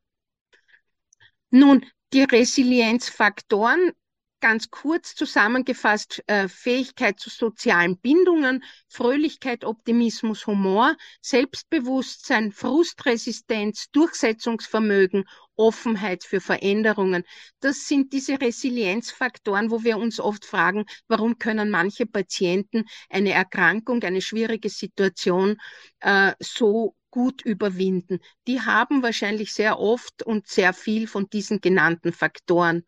Nun, 1.50 1.84
die 2.12 2.22
Resilienzfaktoren 2.22 3.92
ganz 4.40 4.70
kurz 4.70 5.14
zusammengefasst 5.14 6.22
äh, 6.26 6.48
Fähigkeit 6.48 7.18
zu 7.18 7.30
sozialen 7.30 7.98
Bindungen, 7.98 8.62
Fröhlichkeit, 8.88 9.64
Optimismus, 9.64 10.46
Humor, 10.46 10.96
Selbstbewusstsein, 11.20 12.52
Frustresistenz, 12.52 13.86
Durchsetzungsvermögen, 13.92 15.24
Offenheit 15.56 16.24
für 16.24 16.40
Veränderungen. 16.40 17.24
Das 17.60 17.86
sind 17.88 18.12
diese 18.12 18.40
Resilienzfaktoren, 18.40 19.70
wo 19.70 19.82
wir 19.84 19.96
uns 19.96 20.20
oft 20.20 20.44
fragen, 20.44 20.84
warum 21.08 21.38
können 21.38 21.70
manche 21.70 22.06
Patienten 22.06 22.84
eine 23.08 23.32
Erkrankung, 23.32 24.02
eine 24.02 24.20
schwierige 24.20 24.68
Situation 24.68 25.56
äh, 26.00 26.32
so 26.40 26.94
gut 27.10 27.40
überwinden. 27.42 28.18
Die 28.46 28.60
haben 28.60 29.02
wahrscheinlich 29.02 29.54
sehr 29.54 29.78
oft 29.78 30.22
und 30.22 30.46
sehr 30.46 30.74
viel 30.74 31.06
von 31.06 31.30
diesen 31.30 31.62
genannten 31.62 32.12
Faktoren. 32.12 32.84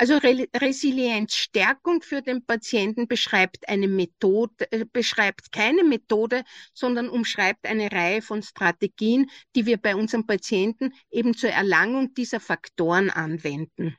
Also 0.00 0.16
Re 0.16 0.48
Resilienzstärkung 0.56 2.00
für 2.00 2.22
den 2.22 2.42
Patienten 2.46 3.06
beschreibt 3.06 3.68
eine 3.68 3.86
Methode, 3.86 4.72
äh, 4.72 4.86
beschreibt 4.90 5.52
keine 5.52 5.84
Methode, 5.84 6.42
sondern 6.72 7.10
umschreibt 7.10 7.66
eine 7.66 7.92
Reihe 7.92 8.22
von 8.22 8.42
Strategien, 8.42 9.30
die 9.54 9.66
wir 9.66 9.76
bei 9.76 9.94
unseren 9.94 10.26
Patienten 10.26 10.94
eben 11.10 11.36
zur 11.36 11.50
Erlangung 11.50 12.14
dieser 12.14 12.40
Faktoren 12.40 13.10
anwenden. 13.10 13.94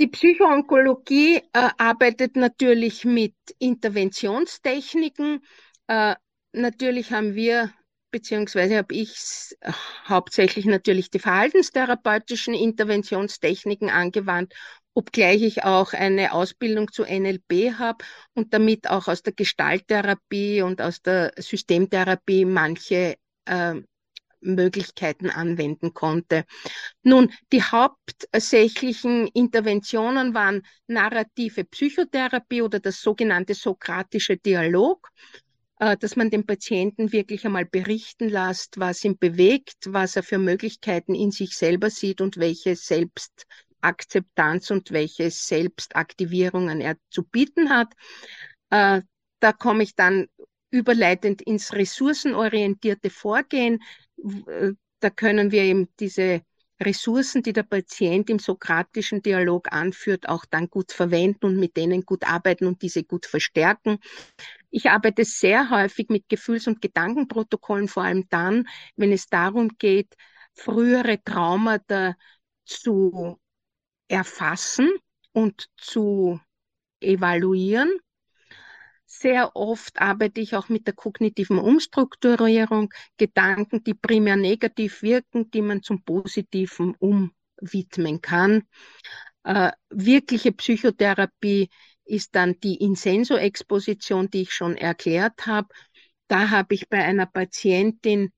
Die 0.00 0.06
Psychoonkologie 0.08 1.36
äh, 1.36 1.42
arbeitet 1.76 2.34
natürlich 2.36 3.04
mit 3.04 3.34
Interventionstechniken. 3.58 5.44
Äh, 5.88 6.14
natürlich 6.52 7.12
haben 7.12 7.34
wir 7.34 7.74
beziehungsweise 8.14 8.76
habe 8.76 8.94
ich 8.94 9.56
hauptsächlich 10.08 10.66
natürlich 10.66 11.10
die 11.10 11.18
verhaltenstherapeutischen 11.18 12.54
Interventionstechniken 12.54 13.90
angewandt, 13.90 14.54
obgleich 14.94 15.42
ich 15.42 15.64
auch 15.64 15.94
eine 15.94 16.32
Ausbildung 16.32 16.92
zu 16.92 17.02
NLP 17.02 17.76
habe 17.76 18.04
und 18.34 18.54
damit 18.54 18.88
auch 18.88 19.08
aus 19.08 19.24
der 19.24 19.32
Gestalttherapie 19.32 20.62
und 20.62 20.80
aus 20.80 21.02
der 21.02 21.32
Systemtherapie 21.36 22.44
manche 22.44 23.16
äh, 23.46 23.74
Möglichkeiten 24.40 25.28
anwenden 25.28 25.92
konnte. 25.92 26.44
Nun, 27.02 27.32
die 27.52 27.62
hauptsächlichen 27.62 29.26
Interventionen 29.26 30.34
waren 30.34 30.62
narrative 30.86 31.64
Psychotherapie 31.64 32.62
oder 32.62 32.78
das 32.78 33.00
sogenannte 33.00 33.54
sokratische 33.54 34.36
Dialog 34.36 35.08
äh, 35.08 35.43
dass 35.78 36.16
man 36.16 36.30
den 36.30 36.46
Patienten 36.46 37.12
wirklich 37.12 37.44
einmal 37.44 37.64
berichten 37.64 38.28
lässt, 38.28 38.78
was 38.78 39.04
ihn 39.04 39.18
bewegt, 39.18 39.76
was 39.88 40.16
er 40.16 40.22
für 40.22 40.38
Möglichkeiten 40.38 41.14
in 41.14 41.30
sich 41.32 41.56
selber 41.56 41.90
sieht 41.90 42.20
und 42.20 42.36
welche 42.36 42.76
Selbstakzeptanz 42.76 44.70
und 44.70 44.92
welche 44.92 45.30
Selbstaktivierungen 45.30 46.80
er 46.80 46.96
zu 47.10 47.24
bieten 47.24 47.70
hat. 47.70 47.92
Äh, 48.70 49.02
da 49.40 49.52
komme 49.52 49.82
ich 49.82 49.94
dann 49.94 50.28
überleitend 50.70 51.42
ins 51.42 51.72
ressourcenorientierte 51.72 53.10
Vorgehen. 53.10 53.82
Äh, 54.46 54.72
da 55.00 55.10
können 55.10 55.50
wir 55.50 55.62
eben 55.62 55.88
diese 56.00 56.42
Ressourcen, 56.80 57.42
die 57.42 57.52
der 57.52 57.62
Patient 57.62 58.28
im 58.30 58.38
sokratischen 58.38 59.22
Dialog 59.22 59.72
anführt, 59.72 60.28
auch 60.28 60.44
dann 60.44 60.68
gut 60.68 60.92
verwenden 60.92 61.46
und 61.46 61.56
mit 61.56 61.76
denen 61.76 62.02
gut 62.02 62.24
arbeiten 62.24 62.66
und 62.66 62.82
diese 62.82 63.04
gut 63.04 63.26
verstärken. 63.26 63.98
Ich 64.76 64.90
arbeite 64.90 65.24
sehr 65.24 65.70
häufig 65.70 66.08
mit 66.08 66.28
Gefühls- 66.28 66.66
und 66.66 66.82
Gedankenprotokollen, 66.82 67.86
vor 67.86 68.02
allem 68.02 68.28
dann, 68.28 68.66
wenn 68.96 69.12
es 69.12 69.28
darum 69.28 69.68
geht, 69.78 70.16
frühere 70.52 71.22
Traumata 71.22 72.16
zu 72.64 73.38
erfassen 74.08 74.90
und 75.30 75.68
zu 75.76 76.40
evaluieren. 76.98 77.88
Sehr 79.06 79.54
oft 79.54 80.00
arbeite 80.00 80.40
ich 80.40 80.56
auch 80.56 80.68
mit 80.68 80.88
der 80.88 80.94
kognitiven 80.94 81.58
Umstrukturierung, 81.58 82.92
Gedanken, 83.16 83.84
die 83.84 83.94
primär 83.94 84.34
negativ 84.34 85.02
wirken, 85.02 85.52
die 85.52 85.62
man 85.62 85.84
zum 85.84 86.02
Positiven 86.02 86.96
umwidmen 86.96 88.20
kann. 88.20 88.64
Äh, 89.44 89.70
wirkliche 89.90 90.50
Psychotherapie 90.50 91.70
ist 92.04 92.34
dann 92.34 92.58
die 92.60 92.76
Insenso-Exposition, 92.76 94.30
die 94.30 94.42
ich 94.42 94.52
schon 94.52 94.76
erklärt 94.76 95.46
habe. 95.46 95.68
Da 96.28 96.50
habe 96.50 96.74
ich 96.74 96.88
bei 96.88 97.02
einer 97.04 97.26
Patientin, 97.26 98.32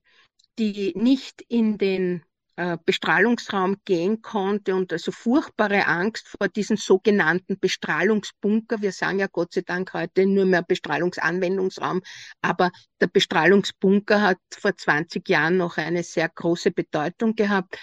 die 0.58 0.92
nicht 0.96 1.42
in 1.48 1.78
den 1.78 2.24
äh, 2.56 2.78
Bestrahlungsraum 2.86 3.76
gehen 3.84 4.22
konnte 4.22 4.74
und 4.74 4.90
also 4.90 5.12
furchtbare 5.12 5.86
Angst 5.86 6.26
vor 6.26 6.48
diesen 6.48 6.78
sogenannten 6.78 7.58
Bestrahlungsbunker. 7.58 8.80
Wir 8.80 8.92
sagen 8.92 9.18
ja 9.18 9.26
Gott 9.26 9.52
sei 9.52 9.60
Dank 9.60 9.92
heute 9.92 10.24
nur 10.24 10.46
mehr 10.46 10.62
Bestrahlungsanwendungsraum, 10.62 12.00
aber 12.40 12.70
der 13.00 13.08
Bestrahlungsbunker 13.08 14.22
hat 14.22 14.38
vor 14.58 14.74
20 14.74 15.28
Jahren 15.28 15.58
noch 15.58 15.76
eine 15.76 16.02
sehr 16.02 16.30
große 16.30 16.70
Bedeutung 16.70 17.34
gehabt. 17.34 17.76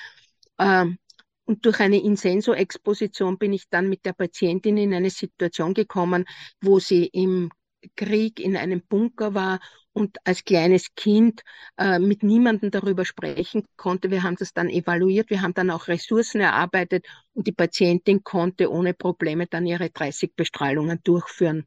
Ähm, 0.58 0.98
und 1.46 1.66
durch 1.66 1.80
eine 1.80 2.02
Insenso-Exposition 2.02 3.38
bin 3.38 3.54
ich 3.54 3.70
dann 3.70 3.90
mit 3.90 4.06
der 4.06 4.14
Patientin 4.14 4.78
in 4.78 4.94
eine 4.94 5.10
Situation 5.10 5.74
gekommen, 5.74 6.26
wo 6.62 6.80
sie 6.80 7.06
im 7.08 7.52
Krieg 7.96 8.40
in 8.40 8.56
einem 8.56 8.82
Bunker 8.82 9.34
war 9.34 9.60
und 9.92 10.18
als 10.24 10.44
kleines 10.44 10.96
Kind 10.96 11.44
äh, 11.78 12.00
mit 12.00 12.24
niemandem 12.24 12.72
darüber 12.72 13.06
sprechen 13.06 13.66
konnte. 13.76 14.10
Wir 14.10 14.24
haben 14.24 14.38
das 14.38 14.54
dann 14.54 14.70
evaluiert, 14.70 15.30
wir 15.30 15.42
haben 15.42 15.54
dann 15.54 15.70
auch 15.70 15.88
Ressourcen 15.88 16.42
erarbeitet 16.42 17.06
und 17.34 17.46
die 17.48 17.52
Patientin 17.52 18.24
konnte 18.24 18.72
ohne 18.72 18.94
Probleme 18.94 19.48
dann 19.48 19.66
ihre 19.66 19.90
30 19.90 20.36
Bestrahlungen 20.36 21.00
durchführen. 21.04 21.66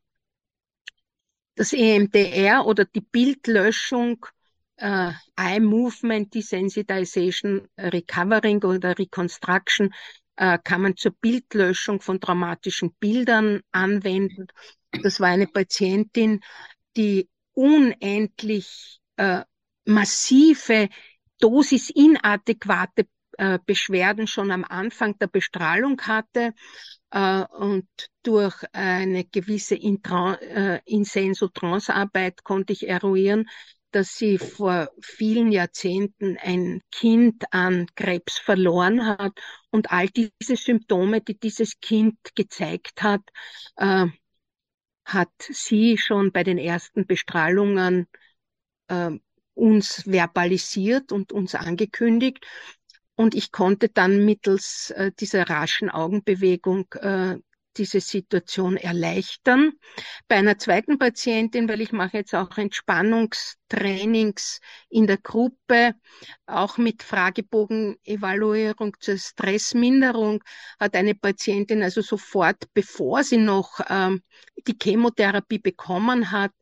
Das 1.54 1.72
EMDR 1.72 2.66
oder 2.66 2.84
die 2.84 3.00
Bildlöschung, 3.00 4.26
äh, 4.76 5.12
Eye 5.36 5.60
Movement 5.60 6.34
Desensitization 6.34 7.68
Recovering 7.78 8.62
oder 8.64 8.98
Reconstruction 8.98 9.92
äh, 10.36 10.58
kann 10.62 10.82
man 10.82 10.96
zur 10.96 11.12
Bildlöschung 11.12 12.00
von 12.00 12.20
traumatischen 12.20 12.94
Bildern 13.00 13.60
anwenden. 13.72 14.46
Das 15.02 15.20
war 15.20 15.28
eine 15.28 15.46
Patientin, 15.46 16.40
die 16.96 17.28
unendlich 17.54 19.00
äh, 19.16 19.42
massive, 19.84 20.88
dosisinadäquate 21.40 23.06
äh, 23.38 23.58
Beschwerden 23.64 24.26
schon 24.26 24.50
am 24.50 24.64
Anfang 24.64 25.18
der 25.18 25.26
Bestrahlung 25.26 26.00
hatte 26.02 26.54
äh, 27.10 27.44
und 27.58 27.86
durch 28.22 28.56
eine 28.72 29.24
gewisse 29.24 29.76
äh, 29.76 30.80
Insenso-Trance-Arbeit 30.84 32.44
konnte 32.44 32.72
ich 32.72 32.88
eruieren, 32.88 33.48
dass 33.96 34.14
sie 34.14 34.36
vor 34.36 34.90
vielen 35.00 35.50
Jahrzehnten 35.50 36.36
ein 36.36 36.82
Kind 36.90 37.44
an 37.50 37.86
Krebs 37.94 38.36
verloren 38.36 39.06
hat 39.06 39.32
und 39.70 39.90
all 39.90 40.10
diese 40.10 40.54
Symptome, 40.54 41.22
die 41.22 41.38
dieses 41.38 41.80
Kind 41.80 42.18
gezeigt 42.34 43.02
hat, 43.02 43.22
äh, 43.76 44.08
hat 45.06 45.30
sie 45.38 45.96
schon 45.96 46.30
bei 46.30 46.44
den 46.44 46.58
ersten 46.58 47.06
Bestrahlungen 47.06 48.06
äh, 48.88 49.12
uns 49.54 50.02
verbalisiert 50.02 51.10
und 51.10 51.32
uns 51.32 51.54
angekündigt. 51.54 52.46
Und 53.14 53.34
ich 53.34 53.50
konnte 53.50 53.88
dann 53.88 54.26
mittels 54.26 54.90
äh, 54.90 55.10
dieser 55.18 55.48
raschen 55.48 55.88
Augenbewegung 55.88 56.84
äh, 57.00 57.38
diese 57.76 58.00
Situation 58.00 58.76
erleichtern. 58.76 59.72
Bei 60.28 60.36
einer 60.36 60.58
zweiten 60.58 60.98
Patientin, 60.98 61.68
weil 61.68 61.80
ich 61.80 61.92
mache 61.92 62.18
jetzt 62.18 62.34
auch 62.34 62.56
Entspannungstrainings 62.56 64.60
in 64.88 65.06
der 65.06 65.18
Gruppe, 65.18 65.94
auch 66.46 66.78
mit 66.78 67.02
Fragebogenevaluierung 67.02 68.96
zur 69.00 69.18
Stressminderung, 69.18 70.42
hat 70.78 70.94
eine 70.94 71.14
Patientin 71.14 71.82
also 71.82 72.00
sofort, 72.00 72.72
bevor 72.74 73.24
sie 73.24 73.38
noch 73.38 73.80
ähm, 73.88 74.22
die 74.66 74.76
Chemotherapie 74.80 75.58
bekommen 75.58 76.30
hat, 76.30 76.52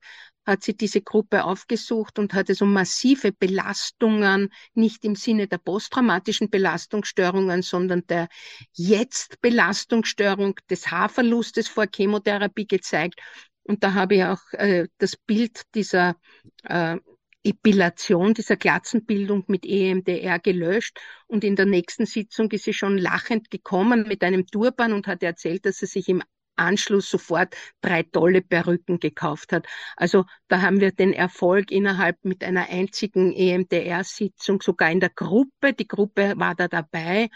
hat 0.44 0.62
sie 0.62 0.76
diese 0.76 1.00
Gruppe 1.00 1.44
aufgesucht 1.44 2.18
und 2.18 2.35
hatte 2.35 2.54
so 2.54 2.66
massive 2.66 3.33
Belastungen, 3.33 4.50
nicht 4.74 5.04
im 5.04 5.16
Sinne 5.16 5.46
der 5.46 5.59
posttraumatischen 5.59 6.50
Belastungsstörungen, 6.50 7.62
sondern 7.62 8.07
der 8.07 8.28
Jetzt-Belastungsstörung 8.72 10.57
des 10.70 10.90
Haarverlustes 10.90 11.68
vor 11.68 11.87
Chemotherapie 11.94 12.66
gezeigt. 12.66 13.20
Und 13.62 13.83
da 13.83 13.94
habe 13.94 14.16
ich 14.16 14.24
auch 14.24 14.52
äh, 14.52 14.88
das 14.98 15.16
Bild 15.16 15.62
dieser 15.74 16.16
äh, 16.64 16.98
Epilation, 17.44 18.33
dieser 18.33 18.57
Glatzenbildung 18.57 19.44
mit 19.48 19.66
EMDR 19.66 20.38
gelöscht. 20.38 20.98
Und 21.26 21.44
in 21.44 21.57
der 21.57 21.66
nächsten 21.66 22.07
Sitzung 22.07 22.50
ist 22.50 22.64
sie 22.64 22.72
schon 22.72 22.96
lachend 22.98 23.50
gekommen 23.50 24.07
mit 24.09 24.22
einem 24.24 24.46
Turban 24.46 24.92
und 24.92 25.07
hat 25.07 25.22
erzählt, 25.22 25.66
dass 25.66 25.78
sie 25.78 25.87
sich 25.87 26.09
im 26.09 26.22
Anschluss 26.56 27.10
sofort 27.10 27.54
drei 27.80 28.02
tolle 28.02 28.42
Perücken 28.42 29.00
gekauft 29.00 29.52
hat. 29.52 29.66
Also 29.96 30.24
da 30.48 30.62
haben 30.62 30.80
wir 30.80 30.92
den 30.92 31.12
Erfolg 31.12 31.70
innerhalb 31.70 32.24
mit 32.24 32.44
einer 32.44 32.68
einzigen 32.68 33.32
EMDR-Sitzung, 33.32 34.62
sogar 34.62 34.90
in 34.90 35.00
der 35.00 35.10
Gruppe, 35.10 35.72
die 35.72 35.88
Gruppe 35.88 36.34
war 36.36 36.54
da 36.54 36.68
dabei, 36.68 37.28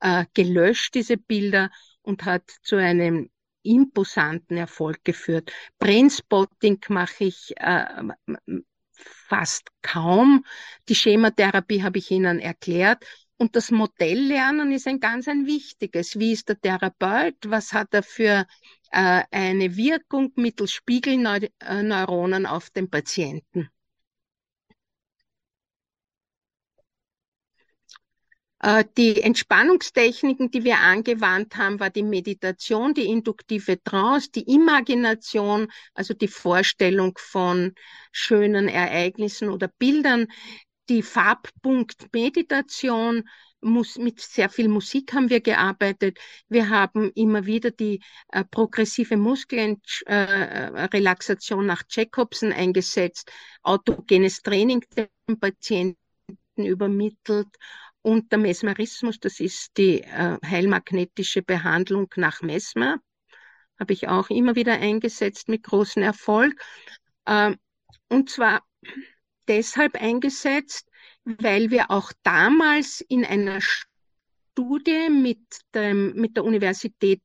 äh, 0.00 0.24
gelöscht, 0.34 0.94
diese 0.94 1.16
Bilder, 1.16 1.70
und 2.02 2.24
hat 2.24 2.50
zu 2.62 2.76
einem 2.76 3.30
imposanten 3.62 4.56
Erfolg 4.56 5.02
geführt. 5.04 5.50
Brainspotting 5.78 6.80
mache 6.88 7.24
ich 7.24 7.54
äh, 7.56 7.86
fast 8.92 9.68
kaum. 9.82 10.44
Die 10.88 10.94
Schematherapie 10.94 11.82
habe 11.82 11.98
ich 11.98 12.10
Ihnen 12.10 12.40
erklärt. 12.40 13.04
Und 13.36 13.56
das 13.56 13.70
Modelllernen 13.70 14.72
ist 14.72 14.86
ein 14.86 15.00
ganz 15.00 15.28
ein 15.28 15.46
wichtiges. 15.46 16.18
Wie 16.18 16.32
ist 16.32 16.48
der 16.48 16.60
Therapeut? 16.60 17.36
Was 17.46 17.72
hat 17.72 17.92
er 17.92 18.02
für 18.02 18.46
äh, 18.92 19.22
eine 19.30 19.76
Wirkung 19.76 20.32
mittels 20.36 20.72
Spiegelneuronen 20.72 22.46
auf 22.46 22.70
den 22.70 22.90
Patienten? 22.90 23.68
Äh, 28.64 28.84
die 28.96 29.20
Entspannungstechniken, 29.20 30.50
die 30.50 30.64
wir 30.64 30.78
angewandt 30.78 31.56
haben, 31.56 31.80
war 31.80 31.90
die 31.90 32.02
Meditation, 32.02 32.94
die 32.94 33.06
induktive 33.06 33.82
Trance, 33.82 34.30
die 34.30 34.50
Imagination, 34.50 35.70
also 35.92 36.14
die 36.14 36.28
Vorstellung 36.28 37.12
von 37.18 37.74
schönen 38.10 38.68
Ereignissen 38.68 39.50
oder 39.50 39.68
Bildern, 39.68 40.28
die 40.88 41.02
Farbpunkt-Meditation, 41.02 43.28
mit 43.60 44.20
sehr 44.20 44.48
viel 44.50 44.68
Musik 44.68 45.14
haben 45.14 45.30
wir 45.30 45.40
gearbeitet. 45.40 46.18
Wir 46.48 46.68
haben 46.68 47.10
immer 47.14 47.46
wieder 47.46 47.70
die 47.70 48.02
äh, 48.28 48.44
progressive 48.44 49.16
Muskelrelaxation 49.16 51.64
äh, 51.64 51.66
nach 51.66 51.82
Jacobsen 51.88 52.52
eingesetzt, 52.52 53.32
autogenes 53.62 54.42
Training 54.42 54.84
den 54.96 55.08
Patienten 55.40 55.96
übermittelt 56.56 57.48
und 58.02 58.30
der 58.30 58.38
Mesmerismus, 58.38 59.18
das 59.18 59.40
ist 59.40 59.78
die 59.78 60.02
äh, 60.02 60.36
heilmagnetische 60.44 61.40
Behandlung 61.40 62.10
nach 62.16 62.42
Mesmer, 62.42 62.98
habe 63.80 63.94
ich 63.94 64.08
auch 64.08 64.28
immer 64.28 64.56
wieder 64.56 64.74
eingesetzt 64.74 65.48
mit 65.48 65.62
großem 65.62 66.02
Erfolg. 66.02 66.62
Äh, 67.24 67.56
und 68.10 68.28
zwar 68.28 68.62
deshalb 69.48 69.96
eingesetzt, 69.96 70.88
weil 71.24 71.70
wir 71.70 71.90
auch 71.90 72.12
damals 72.22 73.00
in 73.00 73.24
einer 73.24 73.60
Studie 73.60 75.08
mit, 75.10 75.40
dem, 75.74 76.14
mit 76.14 76.36
der 76.36 76.44
Universität 76.44 77.22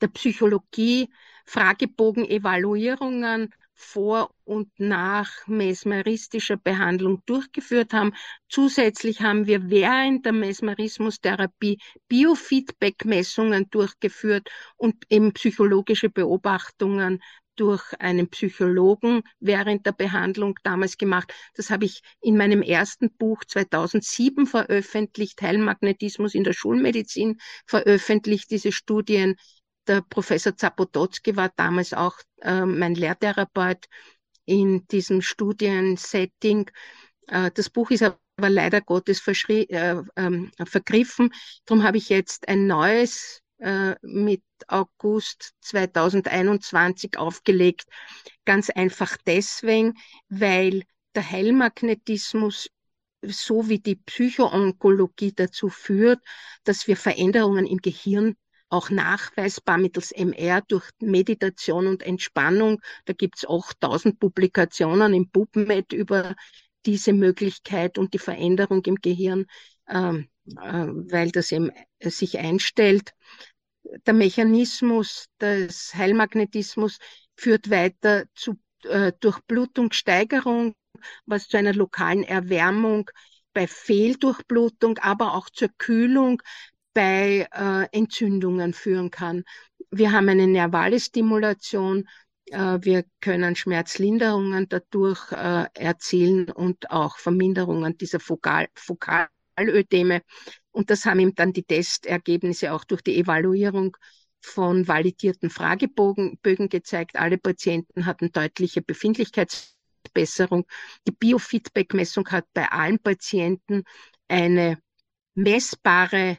der 0.00 0.08
Psychologie 0.08 1.10
Fragebogen-Evaluierungen 1.46 3.54
vor 3.74 4.30
und 4.44 4.68
nach 4.78 5.30
mesmeristischer 5.46 6.56
Behandlung 6.56 7.22
durchgeführt 7.26 7.94
haben. 7.94 8.12
Zusätzlich 8.48 9.22
haben 9.22 9.46
wir 9.46 9.70
während 9.70 10.26
der 10.26 10.32
Mesmerismustherapie 10.32 11.78
Biofeedback-Messungen 12.08 13.70
durchgeführt 13.70 14.50
und 14.76 15.04
eben 15.08 15.32
psychologische 15.32 16.10
Beobachtungen 16.10 17.22
durch 17.60 17.92
einen 18.00 18.30
Psychologen 18.30 19.22
während 19.38 19.84
der 19.84 19.92
Behandlung 19.92 20.58
damals 20.62 20.96
gemacht. 20.96 21.34
Das 21.54 21.68
habe 21.68 21.84
ich 21.84 22.00
in 22.22 22.38
meinem 22.38 22.62
ersten 22.62 23.12
Buch 23.12 23.44
2007 23.44 24.46
veröffentlicht, 24.46 25.42
Heilmagnetismus 25.42 26.34
in 26.34 26.44
der 26.44 26.54
Schulmedizin 26.54 27.38
veröffentlicht, 27.66 28.50
diese 28.50 28.72
Studien. 28.72 29.36
Der 29.86 30.00
Professor 30.00 30.56
Zapototzki 30.56 31.36
war 31.36 31.50
damals 31.54 31.92
auch 31.92 32.16
äh, 32.40 32.64
mein 32.64 32.94
Lehrtherapeut 32.94 33.86
in 34.46 34.86
diesem 34.86 35.20
Studiensetting. 35.20 36.70
Äh, 37.26 37.50
das 37.52 37.68
Buch 37.68 37.90
ist 37.90 38.02
aber 38.02 38.48
leider 38.48 38.80
Gottes 38.80 39.22
äh, 39.48 39.96
ähm, 40.16 40.50
vergriffen. 40.64 41.30
Darum 41.66 41.84
habe 41.84 41.98
ich 41.98 42.08
jetzt 42.08 42.48
ein 42.48 42.66
neues 42.66 43.42
äh, 43.60 43.94
mit 44.02 44.42
August 44.68 45.52
2021 45.60 47.16
aufgelegt. 47.16 47.84
Ganz 48.44 48.70
einfach 48.70 49.16
deswegen, 49.26 49.94
weil 50.28 50.82
der 51.14 51.30
Heilmagnetismus 51.30 52.68
so 53.22 53.68
wie 53.68 53.78
die 53.78 53.96
Psychoonkologie 53.96 55.32
dazu 55.32 55.68
führt, 55.68 56.20
dass 56.64 56.86
wir 56.86 56.96
Veränderungen 56.96 57.66
im 57.66 57.78
Gehirn 57.78 58.36
auch 58.70 58.88
nachweisbar 58.88 59.78
mittels 59.78 60.12
MR 60.12 60.62
durch 60.62 60.88
Meditation 61.00 61.86
und 61.86 62.02
Entspannung. 62.02 62.80
Da 63.04 63.12
gibt's 63.12 63.44
auch 63.44 63.72
tausend 63.78 64.20
Publikationen 64.20 65.12
im 65.12 65.28
PubMed 65.28 65.92
über 65.92 66.34
diese 66.86 67.12
Möglichkeit 67.12 67.98
und 67.98 68.14
die 68.14 68.18
Veränderung 68.18 68.82
im 68.84 68.94
Gehirn, 68.96 69.46
ähm, 69.88 70.28
äh, 70.46 70.86
weil 70.86 71.30
das 71.30 71.52
eben 71.52 71.70
sich 72.00 72.38
einstellt. 72.38 73.12
Der 74.06 74.14
Mechanismus 74.14 75.26
des 75.40 75.94
Heilmagnetismus 75.94 76.98
führt 77.36 77.70
weiter 77.70 78.24
zu 78.34 78.58
äh, 78.84 79.12
Durchblutungssteigerung, 79.20 80.74
was 81.26 81.48
zu 81.48 81.56
einer 81.56 81.74
lokalen 81.74 82.22
Erwärmung 82.22 83.10
bei 83.52 83.66
Fehldurchblutung, 83.66 84.98
aber 84.98 85.34
auch 85.34 85.50
zur 85.50 85.68
Kühlung 85.78 86.42
bei 86.94 87.48
äh, 87.52 87.86
Entzündungen 87.96 88.74
führen 88.74 89.10
kann. 89.10 89.44
Wir 89.90 90.12
haben 90.12 90.28
eine 90.28 90.46
nervale 90.46 91.00
Stimulation, 91.00 92.08
äh, 92.46 92.78
wir 92.80 93.04
können 93.20 93.56
Schmerzlinderungen 93.56 94.68
dadurch 94.68 95.32
äh, 95.32 95.66
erzielen 95.74 96.50
und 96.50 96.90
auch 96.90 97.18
Verminderungen 97.18 97.96
dieser 97.96 98.20
Fokal 98.20 98.68
Fokalödeme. 99.60 100.22
Und 100.72 100.90
das 100.90 101.04
haben 101.04 101.20
ihm 101.20 101.34
dann 101.34 101.52
die 101.52 101.64
Testergebnisse 101.64 102.72
auch 102.72 102.84
durch 102.84 103.02
die 103.02 103.18
Evaluierung 103.18 103.96
von 104.40 104.88
validierten 104.88 105.50
Fragebögen 105.50 106.68
gezeigt. 106.68 107.16
Alle 107.16 107.38
Patienten 107.38 108.06
hatten 108.06 108.32
deutliche 108.32 108.82
Befindlichkeitsbesserung. 108.82 110.66
Die 111.06 111.12
Biofeedback-Messung 111.12 112.28
hat 112.30 112.46
bei 112.54 112.68
allen 112.70 112.98
Patienten 112.98 113.84
eine 114.28 114.78
messbare 115.34 116.38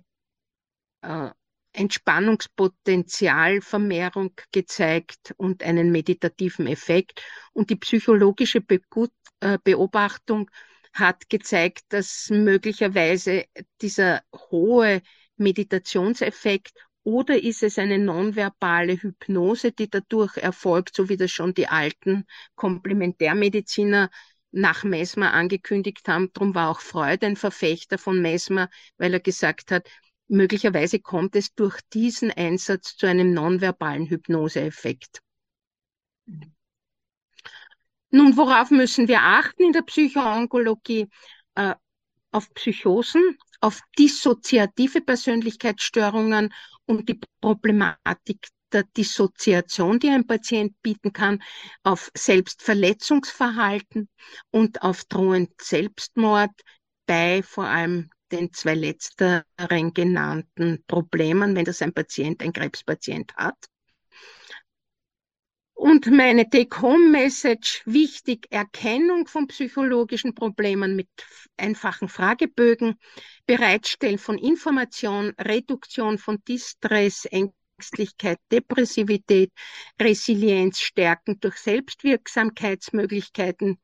äh, 1.02 1.30
Entspannungspotenzialvermehrung 1.74 4.34
gezeigt 4.52 5.34
und 5.38 5.64
einen 5.64 5.90
meditativen 5.92 6.68
Effekt. 6.68 7.24
Und 7.54 7.70
die 7.70 7.78
psychologische 7.78 8.60
Be 8.62 8.82
äh, 9.42 9.58
Beobachtung 9.64 10.50
hat 10.94 11.30
gezeigt, 11.30 11.84
dass 11.90 12.30
möglicherweise 12.30 13.46
dieser 13.82 14.22
hohe 14.34 15.02
Meditationseffekt 15.38 16.74
oder 17.04 17.42
ist 17.42 17.64
es 17.64 17.80
eine 17.80 17.98
nonverbale 17.98 18.94
Hypnose, 19.02 19.72
die 19.72 19.90
dadurch 19.90 20.38
erfolgt, 20.38 20.96
so 20.96 21.10
wie 21.10 21.18
das 21.18 21.32
schon 21.32 21.54
die 21.54 21.68
alten 21.68 22.26
Komplementärmediziner 22.56 24.10
nach 24.52 24.84
Mesmer 24.84 25.34
angekündigt 25.34 26.08
haben. 26.08 26.30
Darum 26.34 26.54
war 26.54 26.70
auch 26.70 26.82
Freud 26.82 27.26
ein 27.26 27.38
Verfechter 27.38 27.98
von 27.98 28.22
Mesmer, 28.22 28.70
weil 28.98 29.14
er 29.14 29.20
gesagt 29.20 29.72
hat, 29.72 29.88
möglicherweise 30.28 31.00
kommt 31.00 31.36
es 31.36 31.54
durch 31.56 31.80
diesen 31.94 32.32
Einsatz 32.32 32.96
zu 32.96 33.08
einem 33.08 33.34
nonverbalen 33.34 34.08
Hypnoseeffekt. 34.08 35.22
Nun, 38.12 38.36
worauf 38.38 38.72
müssen 38.72 39.08
wir 39.08 39.22
achten 39.22 39.64
in 39.64 39.74
der 39.74 39.84
Psychoonkologie? 39.84 41.08
Äh, 41.56 41.76
auf 42.32 42.54
Psychosen, 42.54 43.38
auf 43.60 43.82
dissoziative 43.98 45.02
Persönlichkeitsstörungen 45.02 46.54
und 46.86 47.10
die 47.10 47.20
Problematik 47.42 48.48
der 48.72 48.84
Dissoziation, 48.84 50.00
die 50.00 50.10
ein 50.10 50.26
Patient 50.26 50.74
bieten 50.82 51.12
kann, 51.12 51.44
auf 51.84 52.10
Selbstverletzungsverhalten 52.16 54.08
und 54.50 54.82
auf 54.82 55.04
drohend 55.06 55.52
Selbstmord 55.62 56.52
bei 57.06 57.44
vor 57.44 57.66
allem 57.66 58.10
den 58.32 58.54
zwei 58.54 58.76
letzteren 58.76 59.94
genannten 59.94 60.84
Problemen, 60.88 61.56
wenn 61.56 61.66
das 61.66 61.82
ein 61.82 61.94
Patient, 61.94 62.42
ein 62.42 62.54
Krebspatient 62.54 63.36
hat. 63.36 63.58
Und 65.82 66.06
meine 66.12 66.48
Take-Home-Message, 66.48 67.82
wichtig, 67.86 68.46
Erkennung 68.52 69.26
von 69.26 69.48
psychologischen 69.48 70.36
Problemen 70.36 70.96
mit 70.96 71.10
einfachen 71.58 72.08
Fragebögen, 72.08 73.00
Bereitstellen 73.48 74.20
von 74.20 74.38
Information, 74.38 75.34
Reduktion 75.40 76.20
von 76.20 76.38
Distress, 76.48 77.26
Ängstlichkeit, 77.26 78.38
Depressivität, 78.52 79.52
Resilienz 80.00 80.82
stärken 80.82 81.40
durch 81.40 81.56
Selbstwirksamkeitsmöglichkeiten, 81.56 83.80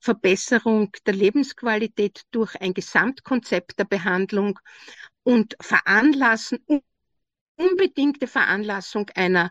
Verbesserung 0.00 0.90
der 1.06 1.14
Lebensqualität 1.14 2.24
durch 2.30 2.60
ein 2.60 2.74
Gesamtkonzept 2.74 3.78
der 3.78 3.86
Behandlung 3.86 4.58
und 5.22 5.56
veranlassen, 5.62 6.58
unbedingte 7.56 8.26
Veranlassung 8.26 9.08
einer 9.14 9.50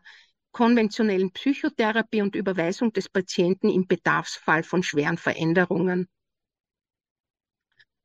konventionellen 0.57 1.29
Psychotherapie 1.33 2.23
und 2.23 2.35
Überweisung 2.35 2.91
des 2.91 3.09
Patienten 3.09 3.69
im 3.69 3.85
Bedarfsfall 3.85 4.63
von 4.63 4.81
schweren 4.81 5.19
Veränderungen. 5.19 6.07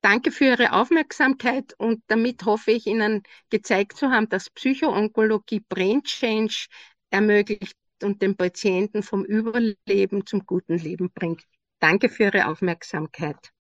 Danke 0.03 0.31
für 0.31 0.45
Ihre 0.45 0.73
Aufmerksamkeit 0.73 1.73
und 1.79 2.03
damit 2.09 2.45
hoffe 2.45 2.73
ich 2.73 2.87
Ihnen 2.87 3.23
gezeigt 3.49 3.97
zu 3.97 4.11
haben, 4.11 4.29
dass 4.29 4.51
Psychoonkologie 4.51 5.65
Brain 5.67 6.03
Change 6.03 6.67
ermöglicht 7.09 7.79
und 8.03 8.21
den 8.21 8.37
Patienten 8.37 9.03
vom 9.03 9.25
Überleben 9.25 10.27
zum 10.27 10.45
guten 10.45 10.77
Leben 10.77 11.11
bringt. 11.11 11.45
Danke 11.79 12.11
für 12.11 12.25
Ihre 12.25 12.49
Aufmerksamkeit. 12.49 13.51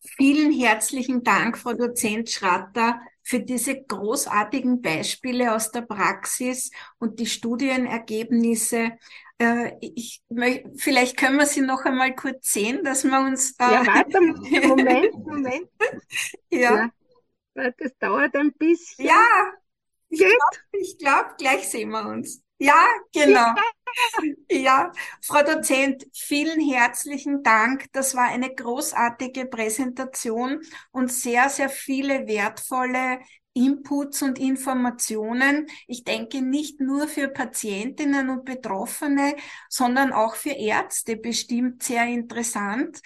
Vielen 0.00 0.58
herzlichen 0.58 1.22
Dank, 1.22 1.58
Frau 1.58 1.74
Dozent 1.74 2.30
Schratter, 2.30 2.98
für 3.24 3.40
diese 3.40 3.82
großartigen 3.82 4.82
Beispiele 4.82 5.54
aus 5.54 5.70
der 5.72 5.80
Praxis 5.80 6.70
und 6.98 7.18
die 7.18 7.26
Studienergebnisse. 7.26 8.92
Äh, 9.38 9.72
ich, 9.80 10.22
vielleicht 10.76 11.16
können 11.16 11.38
wir 11.38 11.46
sie 11.46 11.62
noch 11.62 11.84
einmal 11.84 12.14
kurz 12.14 12.52
sehen, 12.52 12.84
dass 12.84 13.02
wir 13.04 13.18
uns. 13.18 13.52
Äh, 13.58 13.64
ja, 13.64 13.86
warte, 13.86 14.20
Moment, 14.68 15.14
Moment. 15.14 15.68
ja. 16.50 16.76
ja. 16.76 16.90
Das 17.54 17.96
dauert 17.98 18.34
ein 18.36 18.52
bisschen. 18.52 19.06
Ja, 19.06 19.24
ich 20.10 20.18
glaube, 20.18 20.36
glaub, 20.98 21.38
gleich 21.38 21.68
sehen 21.68 21.90
wir 21.90 22.06
uns. 22.06 22.43
Ja, 22.58 22.74
genau. 23.12 23.54
Ja, 24.50 24.92
Frau 25.22 25.42
Dozent, 25.42 26.06
vielen 26.14 26.60
herzlichen 26.60 27.42
Dank. 27.42 27.86
Das 27.92 28.14
war 28.14 28.24
eine 28.28 28.54
großartige 28.54 29.46
Präsentation 29.46 30.60
und 30.92 31.12
sehr, 31.12 31.48
sehr 31.50 31.68
viele 31.68 32.26
wertvolle 32.26 33.20
Inputs 33.54 34.22
und 34.22 34.38
Informationen. 34.38 35.66
Ich 35.86 36.04
denke 36.04 36.42
nicht 36.42 36.80
nur 36.80 37.08
für 37.08 37.28
Patientinnen 37.28 38.30
und 38.30 38.44
Betroffene, 38.44 39.36
sondern 39.68 40.12
auch 40.12 40.36
für 40.36 40.50
Ärzte 40.52 41.16
bestimmt 41.16 41.82
sehr 41.82 42.06
interessant. 42.06 43.00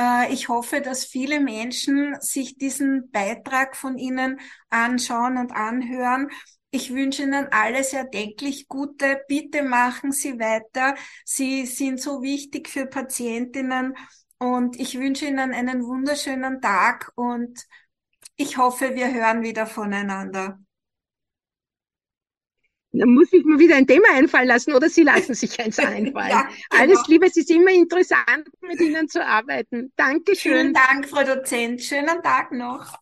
Äh, 0.00 0.32
ich 0.32 0.48
hoffe, 0.48 0.80
dass 0.80 1.04
viele 1.04 1.40
Menschen 1.40 2.16
sich 2.20 2.56
diesen 2.58 3.10
Beitrag 3.10 3.76
von 3.76 3.98
Ihnen 3.98 4.40
anschauen 4.70 5.36
und 5.38 5.52
anhören. 5.52 6.28
Ich 6.70 6.92
wünsche 6.92 7.22
Ihnen 7.22 7.48
alles 7.50 7.92
erdenklich 7.92 8.68
Gute. 8.68 9.22
Bitte 9.28 9.62
machen 9.62 10.12
Sie 10.12 10.38
weiter. 10.38 10.94
Sie 11.24 11.64
sind 11.66 12.00
so 12.00 12.22
wichtig 12.22 12.68
für 12.68 12.86
Patientinnen 12.86 13.96
und 14.38 14.78
ich 14.78 14.98
wünsche 14.98 15.26
Ihnen 15.26 15.54
einen 15.54 15.84
wunderschönen 15.84 16.60
Tag 16.60 17.12
und 17.14 17.66
ich 18.36 18.58
hoffe, 18.58 18.94
wir 18.94 19.12
hören 19.12 19.42
wieder 19.42 19.66
voneinander. 19.66 20.58
Dann 22.92 23.10
muss 23.10 23.32
ich 23.32 23.44
mir 23.44 23.58
wieder 23.58 23.76
ein 23.76 23.86
Thema 23.86 24.08
einfallen 24.14 24.48
lassen 24.48 24.72
oder 24.72 24.88
Sie 24.88 25.02
lassen 25.02 25.34
sich 25.34 25.60
eins 25.60 25.78
einfallen. 25.78 26.30
ja, 26.30 26.48
genau. 26.70 26.80
Alles 26.82 27.06
Liebe, 27.06 27.26
es 27.26 27.36
ist 27.36 27.50
immer 27.50 27.70
interessant, 27.70 28.48
mit 28.62 28.80
Ihnen 28.80 29.08
zu 29.08 29.24
arbeiten. 29.24 29.92
Dankeschön. 29.96 30.52
Vielen 30.52 30.72
Dank, 30.74 31.06
Frau 31.08 31.22
Dozent. 31.22 31.82
Schönen 31.82 32.22
Tag 32.22 32.50
noch. 32.52 32.98